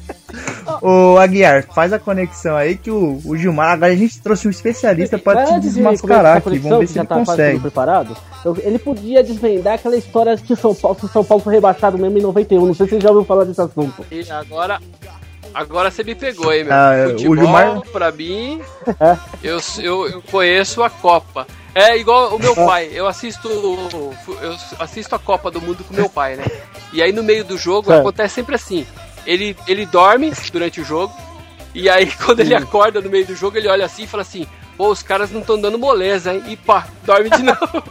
[0.82, 3.72] Ô Aguiar, faz a conexão aí que o, o Gilmar.
[3.74, 6.58] Agora a gente trouxe um especialista pra te desmascarar aqui.
[6.60, 7.60] Vamos ver que se já ele tá consegue.
[7.60, 8.18] preparado,
[8.64, 12.66] ele podia desvendar aquela história que São Paulo, São Paulo foi rebaixado mesmo em 91.
[12.66, 14.06] Não sei se você já ouviu falar desse assunto.
[14.12, 14.80] E agora.
[15.54, 16.74] Agora você me pegou, hein, meu?
[16.74, 18.60] Ah, o Futebol, Gilmar- pra mim,
[19.42, 21.48] eu, eu, eu conheço a Copa.
[21.74, 26.10] É igual o meu pai, eu assisto eu assisto a Copa do Mundo com meu
[26.10, 26.44] pai, né?
[26.92, 28.02] E aí no meio do jogo Certo.
[28.02, 28.86] acontece sempre assim.
[29.26, 31.14] Ele, ele dorme durante o jogo,
[31.74, 34.48] e aí quando ele acorda no meio do jogo, ele olha assim e fala assim,
[34.78, 36.44] pô, os caras não estão dando moleza, hein?
[36.48, 37.84] E pá, dorme de novo.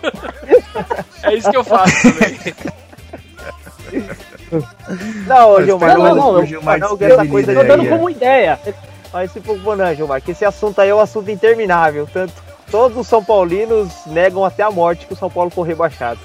[1.23, 2.39] é isso que eu faço também.
[5.27, 8.09] Não, ô Gilmar, não, não, não, o Gilmar não, essa coisa aí, Tô dando como
[8.09, 8.59] ideia.
[9.13, 12.09] Mas se for bom, não, Gilmar, que esse assunto aí é um assunto interminável.
[12.13, 12.33] Tanto
[12.71, 16.21] todos os São Paulinos negam até a morte que o São Paulo for rebaixado.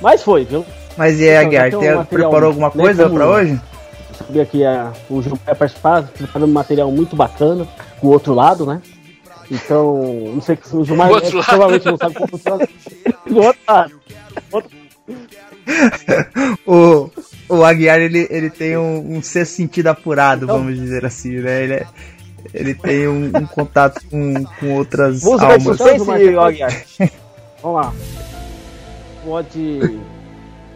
[0.00, 0.64] Mas foi, viu?
[0.98, 3.60] Mas e aí, Então, Aguiar, um preparou alguma né, coisa como- pra hoje?
[4.10, 7.66] Descobri aqui a, o Gil vai participar, preparando um material muito bacana,
[8.00, 8.82] com o outro lado, né?
[9.50, 12.68] Então, não sei que o Gilmar O outro é, provavelmente não sabe como funciona.
[13.30, 13.92] O outro lado.
[16.66, 17.10] O,
[17.48, 21.62] o Aguiar, ele, ele tem um, um sexto sentido apurado, Então- vamos dizer assim, né?
[21.62, 21.86] Ele, é-
[22.54, 25.76] ele tem um, um contato com, com outras Música de almas.
[25.78, 26.84] suspense, Gilmar, ó, Aguiar.
[27.62, 27.92] Vamos lá.
[29.24, 30.00] Pode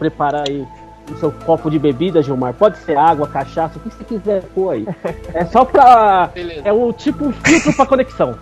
[0.09, 0.65] preparar aí
[1.11, 2.53] o seu copo de bebida, Gilmar.
[2.53, 4.87] Pode ser água, cachaça, o que você quiser pôr aí.
[5.33, 6.29] É só pra.
[6.33, 6.61] Beleza.
[6.65, 8.35] É o tipo um filtro pra conexão.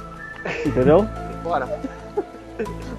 [0.66, 1.06] Entendeu?
[1.44, 1.68] Bora.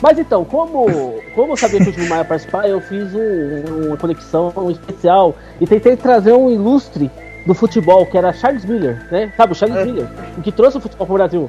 [0.01, 0.87] Mas então, como,
[1.35, 5.67] como eu sabia que o Gilmar ia participar, eu fiz um- uma conexão especial e
[5.67, 7.09] tentei trazer um ilustre
[7.47, 9.33] do futebol, que era Charles Miller, né?
[9.37, 9.85] Sabe, o Charles É.
[9.85, 10.07] Miller,
[10.39, 11.49] o que trouxe o futebol pro Brasil.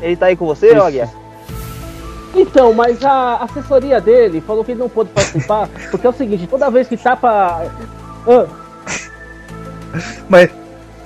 [0.00, 1.08] Ele tá aí com você, ô Aguiar?
[2.34, 6.46] Então, mas a assessoria dele falou que ele não pôde participar, porque é o seguinte,
[6.46, 7.66] toda vez que pra.
[8.26, 8.46] Ah,
[10.28, 10.50] Mas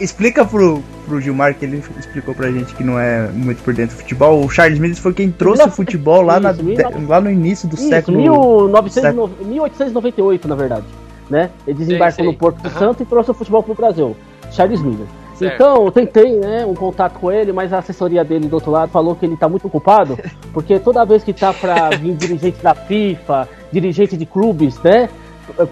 [0.00, 3.96] explica pro, pro Gilmar que ele explicou pra gente que não é muito por dentro
[3.96, 4.44] do futebol.
[4.44, 6.62] O Charles Miller foi quem trouxe o futebol lá, na, Isso,
[7.06, 8.18] lá no início do Isso, século.
[8.18, 10.86] 1909 1898, na verdade.
[11.28, 11.50] Né?
[11.66, 12.32] Ele desembarcou Sei, sei.
[12.32, 12.78] no Porto Aham.
[12.78, 14.16] Santo e trouxe o futebol pro Brasil.
[14.50, 15.06] Charles Miller.
[15.38, 15.54] Certo.
[15.54, 18.90] Então, eu tentei, né, um contato com ele, mas a assessoria dele do outro lado
[18.90, 20.18] falou que ele tá muito ocupado,
[20.52, 25.08] porque toda vez que tá pra vir dirigente da FIFA, dirigente de clubes, né,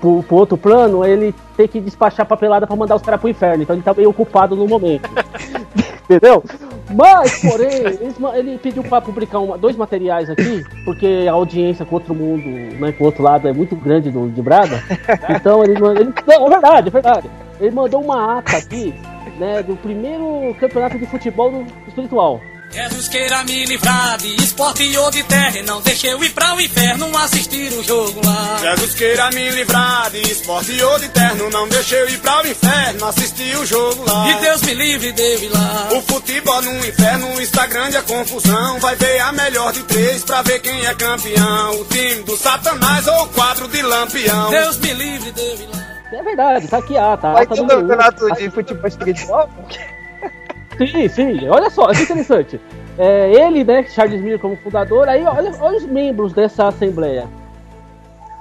[0.01, 3.63] pro, pro outro plano, ele tem que despachar papelada pra mandar os caras pro inferno.
[3.63, 5.09] Então ele tá meio ocupado no momento.
[6.09, 6.43] Entendeu?
[6.95, 7.99] Mas, porém,
[8.37, 12.47] ele pediu pra publicar uma- dois materiais aqui, porque a audiência com outro mundo,
[12.79, 14.81] né, com o outro lado é muito grande do, de Brada.
[15.29, 17.31] Então ele, mandou- ele Não, é verdade, é verdade.
[17.61, 18.95] Ele mandou uma ata aqui,
[19.39, 22.41] né, do primeiro campeonato de futebol do espiritual.
[22.71, 26.55] Jesus queira me livrar de esporte ou de terra e não deixe eu ir pra
[26.55, 28.59] o inferno assistir o jogo lá.
[28.61, 32.47] Jesus queira me livrar de esporte ou de terno, não deixe eu ir pra o
[32.47, 34.31] inferno assistir o jogo lá.
[34.31, 35.89] E Deus me livre de eu ir lá.
[35.93, 38.79] O futebol no inferno está grande a confusão.
[38.81, 41.81] Vai ver a melhor de três pra ver quem é campeão.
[41.81, 44.51] O time do Satanás ou o quadro de lampião.
[44.51, 45.96] Deus me livre de eu ir lá.
[46.13, 47.29] É verdade, tá aqui a ata.
[47.29, 49.49] a Vai ata ter um campeonato de futebol espiritual?
[50.79, 52.61] Sim, sim, olha só, que interessante.
[52.99, 57.27] É, ele, né, Charles Miller como fundador, aí olha, olha os membros dessa assembleia.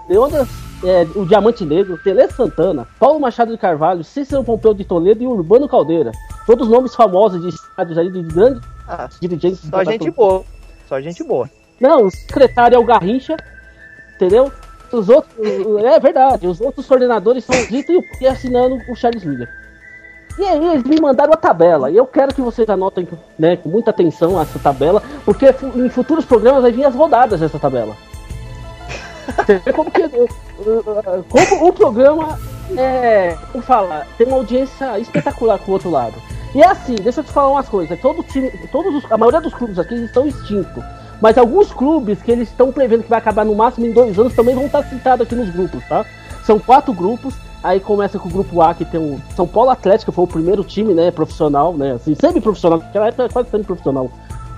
[0.09, 0.47] Leandro,
[0.84, 5.28] é, o Diamante Negro, Tele Santana, Paulo Machado de Carvalho, Cícero Pompeu de Toledo e
[5.28, 6.11] Urbano Caldeira.
[6.45, 9.59] Todos nomes famosos de estádios aí de grandes Ah, dirigentes.
[9.68, 10.43] só gente boa.
[10.88, 11.49] Só gente boa.
[11.80, 13.36] Não, o secretário é o Garrincha,
[14.16, 14.51] entendeu?
[14.96, 15.34] Os outros,
[15.84, 19.50] é verdade, os outros coordenadores são Zito e assinando o Charles Miller.
[20.38, 23.08] E aí eles me mandaram a tabela, e eu quero que vocês anotem
[23.39, 27.58] né, com muita atenção essa tabela, porque em futuros programas vai vir as rodadas dessa
[27.60, 27.96] tabela.
[29.74, 30.04] Como que
[31.30, 32.38] como o programa
[32.78, 33.64] é, como
[34.18, 36.16] tem uma audiência espetacular com o outro lado.
[36.54, 38.00] E é assim, deixa eu te falar umas coisas.
[38.00, 40.84] Todo time, todos os- a maioria dos clubes aqui estão extintos.
[41.22, 44.34] Mas alguns clubes que eles estão prevendo que vai acabar no máximo em dois anos
[44.34, 46.05] também vão estar citados aqui nos grupos, tá?
[46.43, 47.34] São quatro grupos.
[47.63, 50.28] Aí começa com o grupo A, que tem o São Paulo Atlético, que foi o
[50.28, 54.11] primeiro time, né, profissional, né, assim, semi-profissional, naquela época era quase semi-profissional.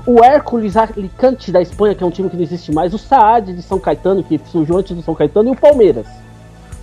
[0.05, 3.53] O Hércules Alicante da Espanha, que é um time que não existe mais, o Saad
[3.53, 6.05] de São Caetano, que surgiu antes do São Caetano, e o Palmeiras.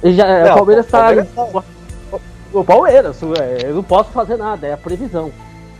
[0.02, 0.98] Ele já, Não, o Palmeiras tá.
[0.98, 1.28] Palmeiras
[2.54, 5.30] O Palmeiras, é, eu não posso fazer nada, é a previsão.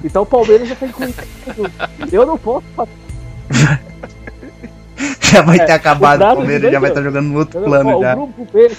[0.03, 1.22] Então o Palmeiras já tem incluído.
[2.12, 3.04] Eu não posso fazer.
[5.20, 7.03] Já vai ter É, acabado o o Palmeiras, já vai estar entendeu?
[7.03, 8.14] jogando no outro Ó, plano o já.
[8.14, 8.70] grupo B.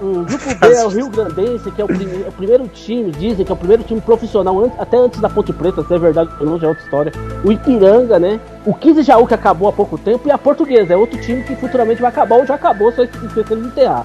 [0.00, 3.10] O grupo B é o Rio Grandense, que é o, prime- é o primeiro time,
[3.12, 5.98] dizem que é o primeiro time profissional, an- até antes da Ponte Preta, se é
[5.98, 7.12] verdade ou não, já é outra história.
[7.44, 8.40] O Ipiranga, né?
[8.66, 11.54] O 15 Jaú, que acabou há pouco tempo, e a Portuguesa, é outro time que
[11.56, 14.04] futuramente vai acabar ou já acabou, só de enterrar.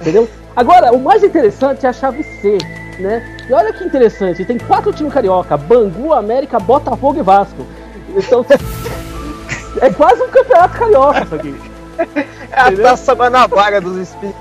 [0.00, 0.28] Entendeu?
[0.54, 2.58] Agora, o mais interessante é a chave C,
[2.98, 3.22] né?
[3.48, 7.64] E olha que interessante, tem quatro times carioca: Bangu, América, Botafogo e Vasco.
[8.16, 8.44] Então,
[9.80, 11.54] é quase um campeonato carioca isso aqui.
[12.50, 14.40] É a taça Guanabara dos espíritos.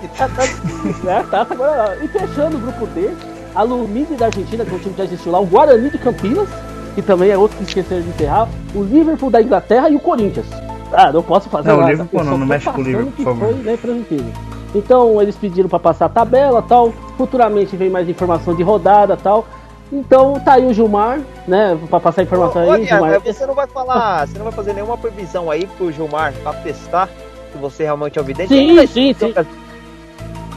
[1.05, 1.97] É, tá, tá agora.
[2.01, 3.11] E fechando o grupo D,
[3.53, 5.97] a Lumine da Argentina, que é um time que já existiu lá, o Guarani de
[5.97, 6.47] Campinas,
[6.95, 10.47] que também é outro que esqueceram de enterrar, o Liverpool da Inglaterra e o Corinthians.
[10.91, 11.91] Ah, não posso fazer Não, o nada.
[11.91, 13.53] Liverpool não, só não tô mexe com o Liverpool, por favor.
[13.53, 14.34] Foi, né.
[14.74, 16.93] Então eles pediram pra passar a tabela tal.
[17.18, 19.45] Futuramente vem mais informação de rodada tal.
[19.91, 21.77] Então tá aí o Gilmar, né?
[21.89, 23.19] Pra passar a informação Ô, aí, Gilmar.
[23.21, 27.07] você não vai falar, você não vai fazer nenhuma previsão aí pro Gilmar pra testar
[27.51, 28.49] se você realmente é o vidente?
[28.49, 29.33] Sim, sim, sim.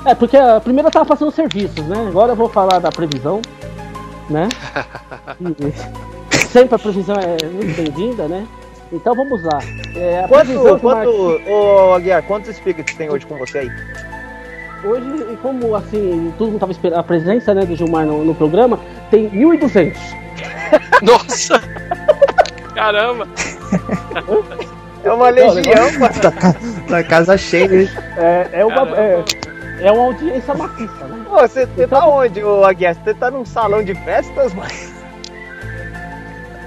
[0.05, 2.07] É, porque a primeira eu tava fazendo serviços, né?
[2.09, 3.41] Agora eu vou falar da previsão,
[4.29, 4.49] né?
[6.51, 8.47] Sempre a previsão é muito bem-vinda, né?
[8.93, 9.61] Então vamos lá.
[9.95, 13.71] É, Quanto, que o Mar- quanto, ô Aguiar, quantos espíritos tem hoje com você aí?
[14.83, 18.81] Hoje, como assim, todo mundo tava esperando a presença né, do Gilmar no, no programa,
[19.11, 19.97] tem 1.200.
[21.03, 21.61] Nossa!
[22.75, 23.29] Caramba!
[25.03, 26.15] É uma legião, mano.
[26.89, 27.89] Na casa cheia.
[28.17, 29.25] É, é, uma, é,
[29.81, 31.25] é uma audiência maciça, né?
[31.29, 32.95] Pô, você, você tá onde, ô Aguiar?
[32.95, 34.71] Você tá num salão de festas, mano?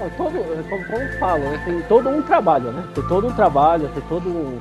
[0.00, 0.32] Não, Todo,
[0.68, 2.84] como, como eu falo, né, tem todo um trabalho, né?
[2.94, 4.58] Tem todo um trabalho, tem todo um,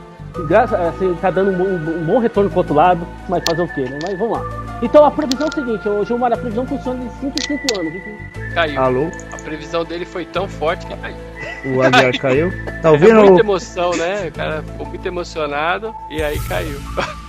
[0.48, 3.68] graça, assim, tá dando um, bom- um bom retorno pro outro lado, mas fazer o
[3.68, 4.00] quê, né?
[4.04, 4.44] Mas vamos lá.
[4.82, 7.94] Então a previsão é o seguinte, Gilmar, a previsão funciona de 5 em 5 anos.
[8.54, 8.82] Caiu.
[8.82, 9.12] Alô?
[9.32, 11.16] A previsão dele foi tão forte que caiu.
[11.76, 12.52] O Aguiar caiu.
[12.82, 13.16] Tá É ouvindo?
[13.24, 14.28] muita emoção, né?
[14.28, 16.78] O cara ficou muito emocionado e aí caiu.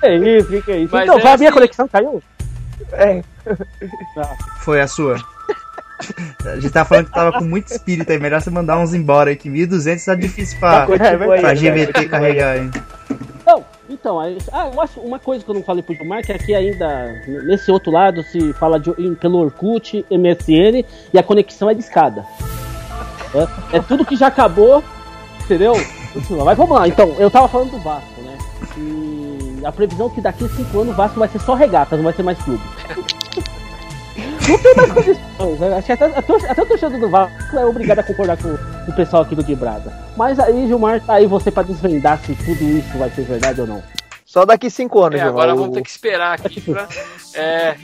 [0.00, 0.90] É isso, que, que é isso?
[0.94, 2.22] Mas então, é vai, a minha assim- conexão caiu?
[2.92, 3.20] É.
[4.60, 5.16] Foi a sua.
[6.44, 8.18] A gente tava falando que tava com muito espírito aí.
[8.18, 11.54] Melhor você mandar uns embora aí, que 1200 tá difícil pra, Continua aí, pra né?
[11.54, 12.08] GVT aí.
[12.08, 12.70] carregar aí.
[13.42, 16.32] Então, então aí- ah, eu acho uma coisa que eu não falei pro Gilmar, que
[16.32, 17.12] aqui ainda,
[17.46, 21.80] nesse outro lado, se fala de, em- pelo Orkut, MSN, e a conexão é de
[21.80, 22.24] escada.
[23.72, 24.82] É, é tudo que já acabou,
[25.44, 25.72] entendeu?
[26.44, 28.36] Mas vamos lá, então, eu tava falando do Vasco, né?
[28.76, 31.98] E a previsão é que daqui a 5 anos o Vasco vai ser só regatas,
[31.98, 32.62] não vai ser mais clube.
[34.48, 35.76] Não tem mais condições, né?
[35.76, 38.94] Acho que até, até, o torcedor do Vasco é obrigado a concordar com, com o
[38.94, 39.92] pessoal aqui do Quebrada.
[40.16, 43.66] Mas aí, Gilmar, tá aí você pra desvendar se tudo isso vai ser verdade ou
[43.66, 43.82] não.
[44.28, 46.86] Só daqui cinco anos, É, agora vamos ter que esperar aqui pra.
[47.32, 47.78] É,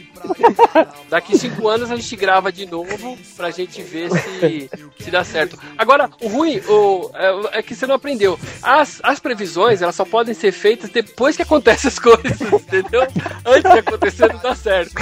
[1.08, 4.70] daqui cinco anos a gente grava de novo pra gente ver se,
[5.00, 5.58] se dá certo.
[5.78, 8.38] Agora, o ruim o, é, é que você não aprendeu.
[8.62, 13.08] As, as previsões, elas só podem ser feitas depois que acontecem as coisas, entendeu?
[13.46, 14.92] Antes de acontecer não dá certo.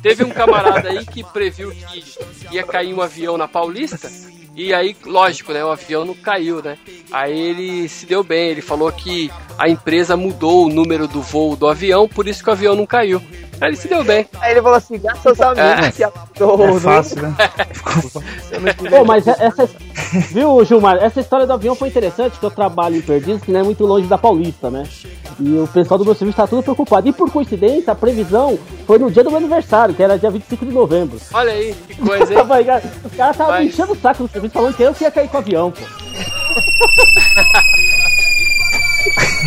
[0.00, 2.02] Teve um camarada aí que previu que
[2.50, 4.08] ia cair um avião na Paulista.
[4.54, 5.64] E aí, lógico, né?
[5.64, 6.76] O avião não caiu, né?
[7.10, 11.56] Aí ele se deu bem, ele falou que a empresa mudou o número do voo
[11.56, 13.22] do avião, por isso que o avião não caiu.
[13.60, 14.28] Aí ele se deu bem.
[14.40, 15.90] Aí ele falou assim, graças a mim É.
[15.92, 16.68] que apitou.
[16.68, 17.34] É fácil, né?
[18.90, 19.70] Pô, mas é- essa.
[20.30, 20.96] Viu, Gilmar?
[21.02, 23.84] Essa história do avião foi interessante, que eu trabalho em Perdizes, que não é muito
[23.84, 24.84] longe da Paulista, né?
[25.40, 27.08] E o pessoal do meu serviço tá tudo preocupado.
[27.08, 30.66] E por coincidência, a previsão foi no dia do meu aniversário, que era dia 25
[30.66, 31.18] de novembro.
[31.32, 32.40] Olha aí, que coisa, hein?
[33.04, 35.28] Os caras estavam Mas- enchendo o saco no serviço falando que eu que ia cair
[35.28, 35.80] com o avião, pô.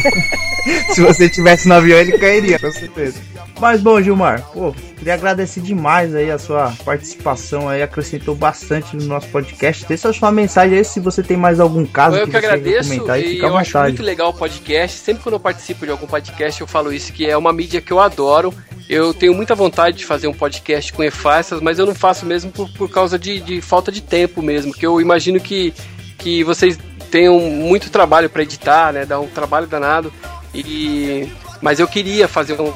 [0.93, 3.19] Se você tivesse no avião, ele cairia, com certeza.
[3.59, 9.05] Mas bom, Gilmar, pô, queria agradecer demais aí a sua participação aí, acrescentou bastante no
[9.05, 9.85] nosso podcast.
[9.87, 12.89] Deixa a sua mensagem aí se você tem mais algum caso Eu que quer agradeço
[12.89, 14.97] comentar aí, e eu acho muito legal o podcast.
[14.97, 17.93] Sempre quando eu participo de algum podcast, eu falo isso, que é uma mídia que
[17.93, 18.53] eu adoro.
[18.89, 22.51] Eu tenho muita vontade de fazer um podcast com e-faixas, mas eu não faço mesmo
[22.51, 25.73] por, por causa de, de falta de tempo mesmo, que eu imagino que,
[26.17, 29.05] que vocês tenham muito trabalho para editar, né?
[29.05, 30.11] Dá um trabalho danado.
[30.53, 31.29] E
[31.61, 32.73] mas eu queria fazer um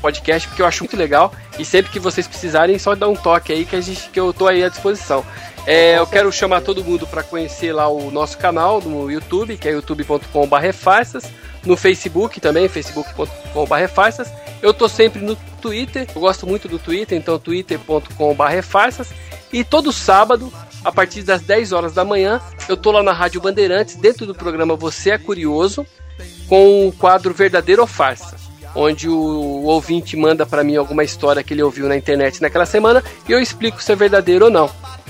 [0.00, 3.52] podcast porque eu acho muito legal e sempre que vocês precisarem só dá um toque
[3.52, 5.24] aí que a gente que eu tô aí à disposição.
[5.66, 9.68] É, eu quero chamar todo mundo para conhecer lá o nosso canal no YouTube, que
[9.68, 11.24] é youtube.com/refarsas,
[11.64, 14.32] no Facebook também, facebook.com/refarsas.
[14.62, 19.08] Eu tô sempre no Twitter, eu gosto muito do Twitter, então twitter.com/refarsas
[19.52, 20.50] e todo sábado
[20.84, 24.34] a partir das 10 horas da manhã, eu tô lá na Rádio Bandeirantes, dentro do
[24.34, 25.86] programa Você é Curioso,
[26.48, 28.36] com o quadro Verdadeiro ou Farsa,
[28.74, 33.02] onde o, ouvinte manda para mim alguma história que ele ouviu na internet naquela semana
[33.28, 34.68] e eu explico se é verdadeiro ou não.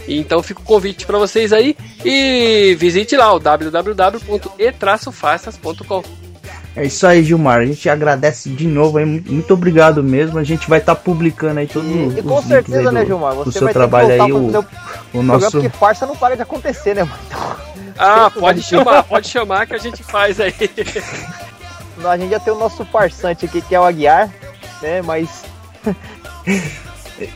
[0.08, 6.29] Então fica o convite para vocês aí e visite lá o www.e-farsas.com.
[6.76, 7.58] É isso aí, Gilmar.
[7.60, 9.04] A gente agradece de novo aí.
[9.04, 10.38] Muito obrigado mesmo.
[10.38, 13.06] A gente vai estar publicando aí todo E, e os com certeza, aí né, do-
[13.06, 13.34] Gilmar?
[13.34, 14.68] do Você seu vai trabalho ter que aí, voltar o, fazer
[15.14, 15.50] o nosso.
[15.50, 17.18] porque farsa não para de acontecer, né, mano?
[17.92, 20.54] Então, Ah, pode chamar, pode chamar que a gente faz aí.
[22.04, 24.30] a gente já tem o nosso farsante aqui, que é o Aguiar,
[24.80, 25.02] né?
[25.02, 25.28] Mas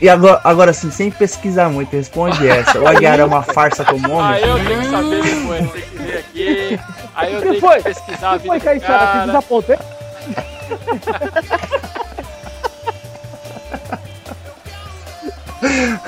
[0.01, 2.79] E agora, agora sim, sem pesquisar muito, responde essa.
[2.79, 4.49] O Aguiar é uma farsa como Aí homem?
[4.49, 6.79] eu tenho que saber depois, tem que ver aqui.
[7.15, 7.77] Aí eu Que tenho foi?
[7.77, 8.99] que pesquisar a Que foi, vida do Caissara?
[8.99, 9.25] Você cara.
[9.25, 9.77] desapontei?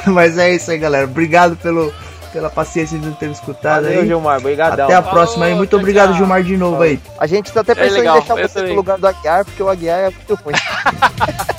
[0.07, 1.05] Mas é isso aí, galera.
[1.05, 1.93] Obrigado pelo,
[2.31, 4.07] pela paciência de não ter escutado valeu, aí.
[4.07, 4.85] Gilmar, brigadão.
[4.85, 5.55] Até a Falou, próxima aí.
[5.55, 6.17] Muito obrigado, tchau.
[6.17, 6.99] Gilmar, de novo aí.
[7.17, 8.75] A gente tá até pensando legal, em deixar eu você no também.
[8.75, 10.55] lugar do Aguiar, porque o Aguiar é muito ruim.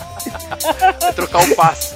[1.00, 1.94] Vai trocar o passo.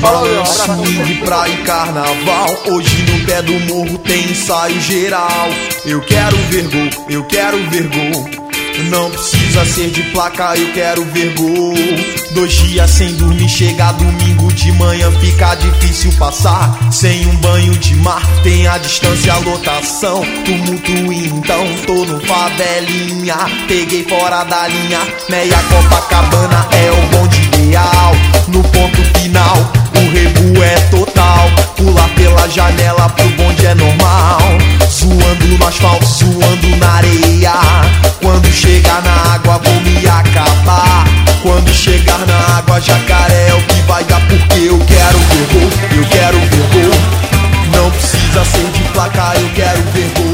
[0.00, 2.62] Balanço de praia e carnaval.
[2.66, 5.48] Hoje no pé do morro tem ensaio geral.
[5.84, 8.40] Eu quero ver gol, eu quero ver gol.
[8.88, 11.74] Não precisa ser de placa, eu quero ver gol.
[12.32, 16.78] Dois dias sem dormir, chega domingo de manhã, fica difícil passar.
[16.90, 20.24] Sem um banho de mar, tem a distância, a lotação.
[20.44, 23.36] Tumulto então, tô no favelinha.
[23.68, 28.12] Peguei fora da linha, meia Copacabana é o bonde real.
[28.48, 29.56] No ponto final,
[29.94, 31.50] o rebu é total.
[31.76, 34.40] Pular pela janela pro bonde é normal.
[34.88, 37.52] Suando no asfalto, suando na areia.
[38.20, 41.04] Quando chegar na água, vou me acabar.
[41.42, 44.20] Quando chegar na água, jacaré é o que vai dar.
[44.28, 47.00] Porque eu quero ver gol, eu quero ver gol.
[47.72, 50.29] Não precisa ser de placar, eu quero ver gol.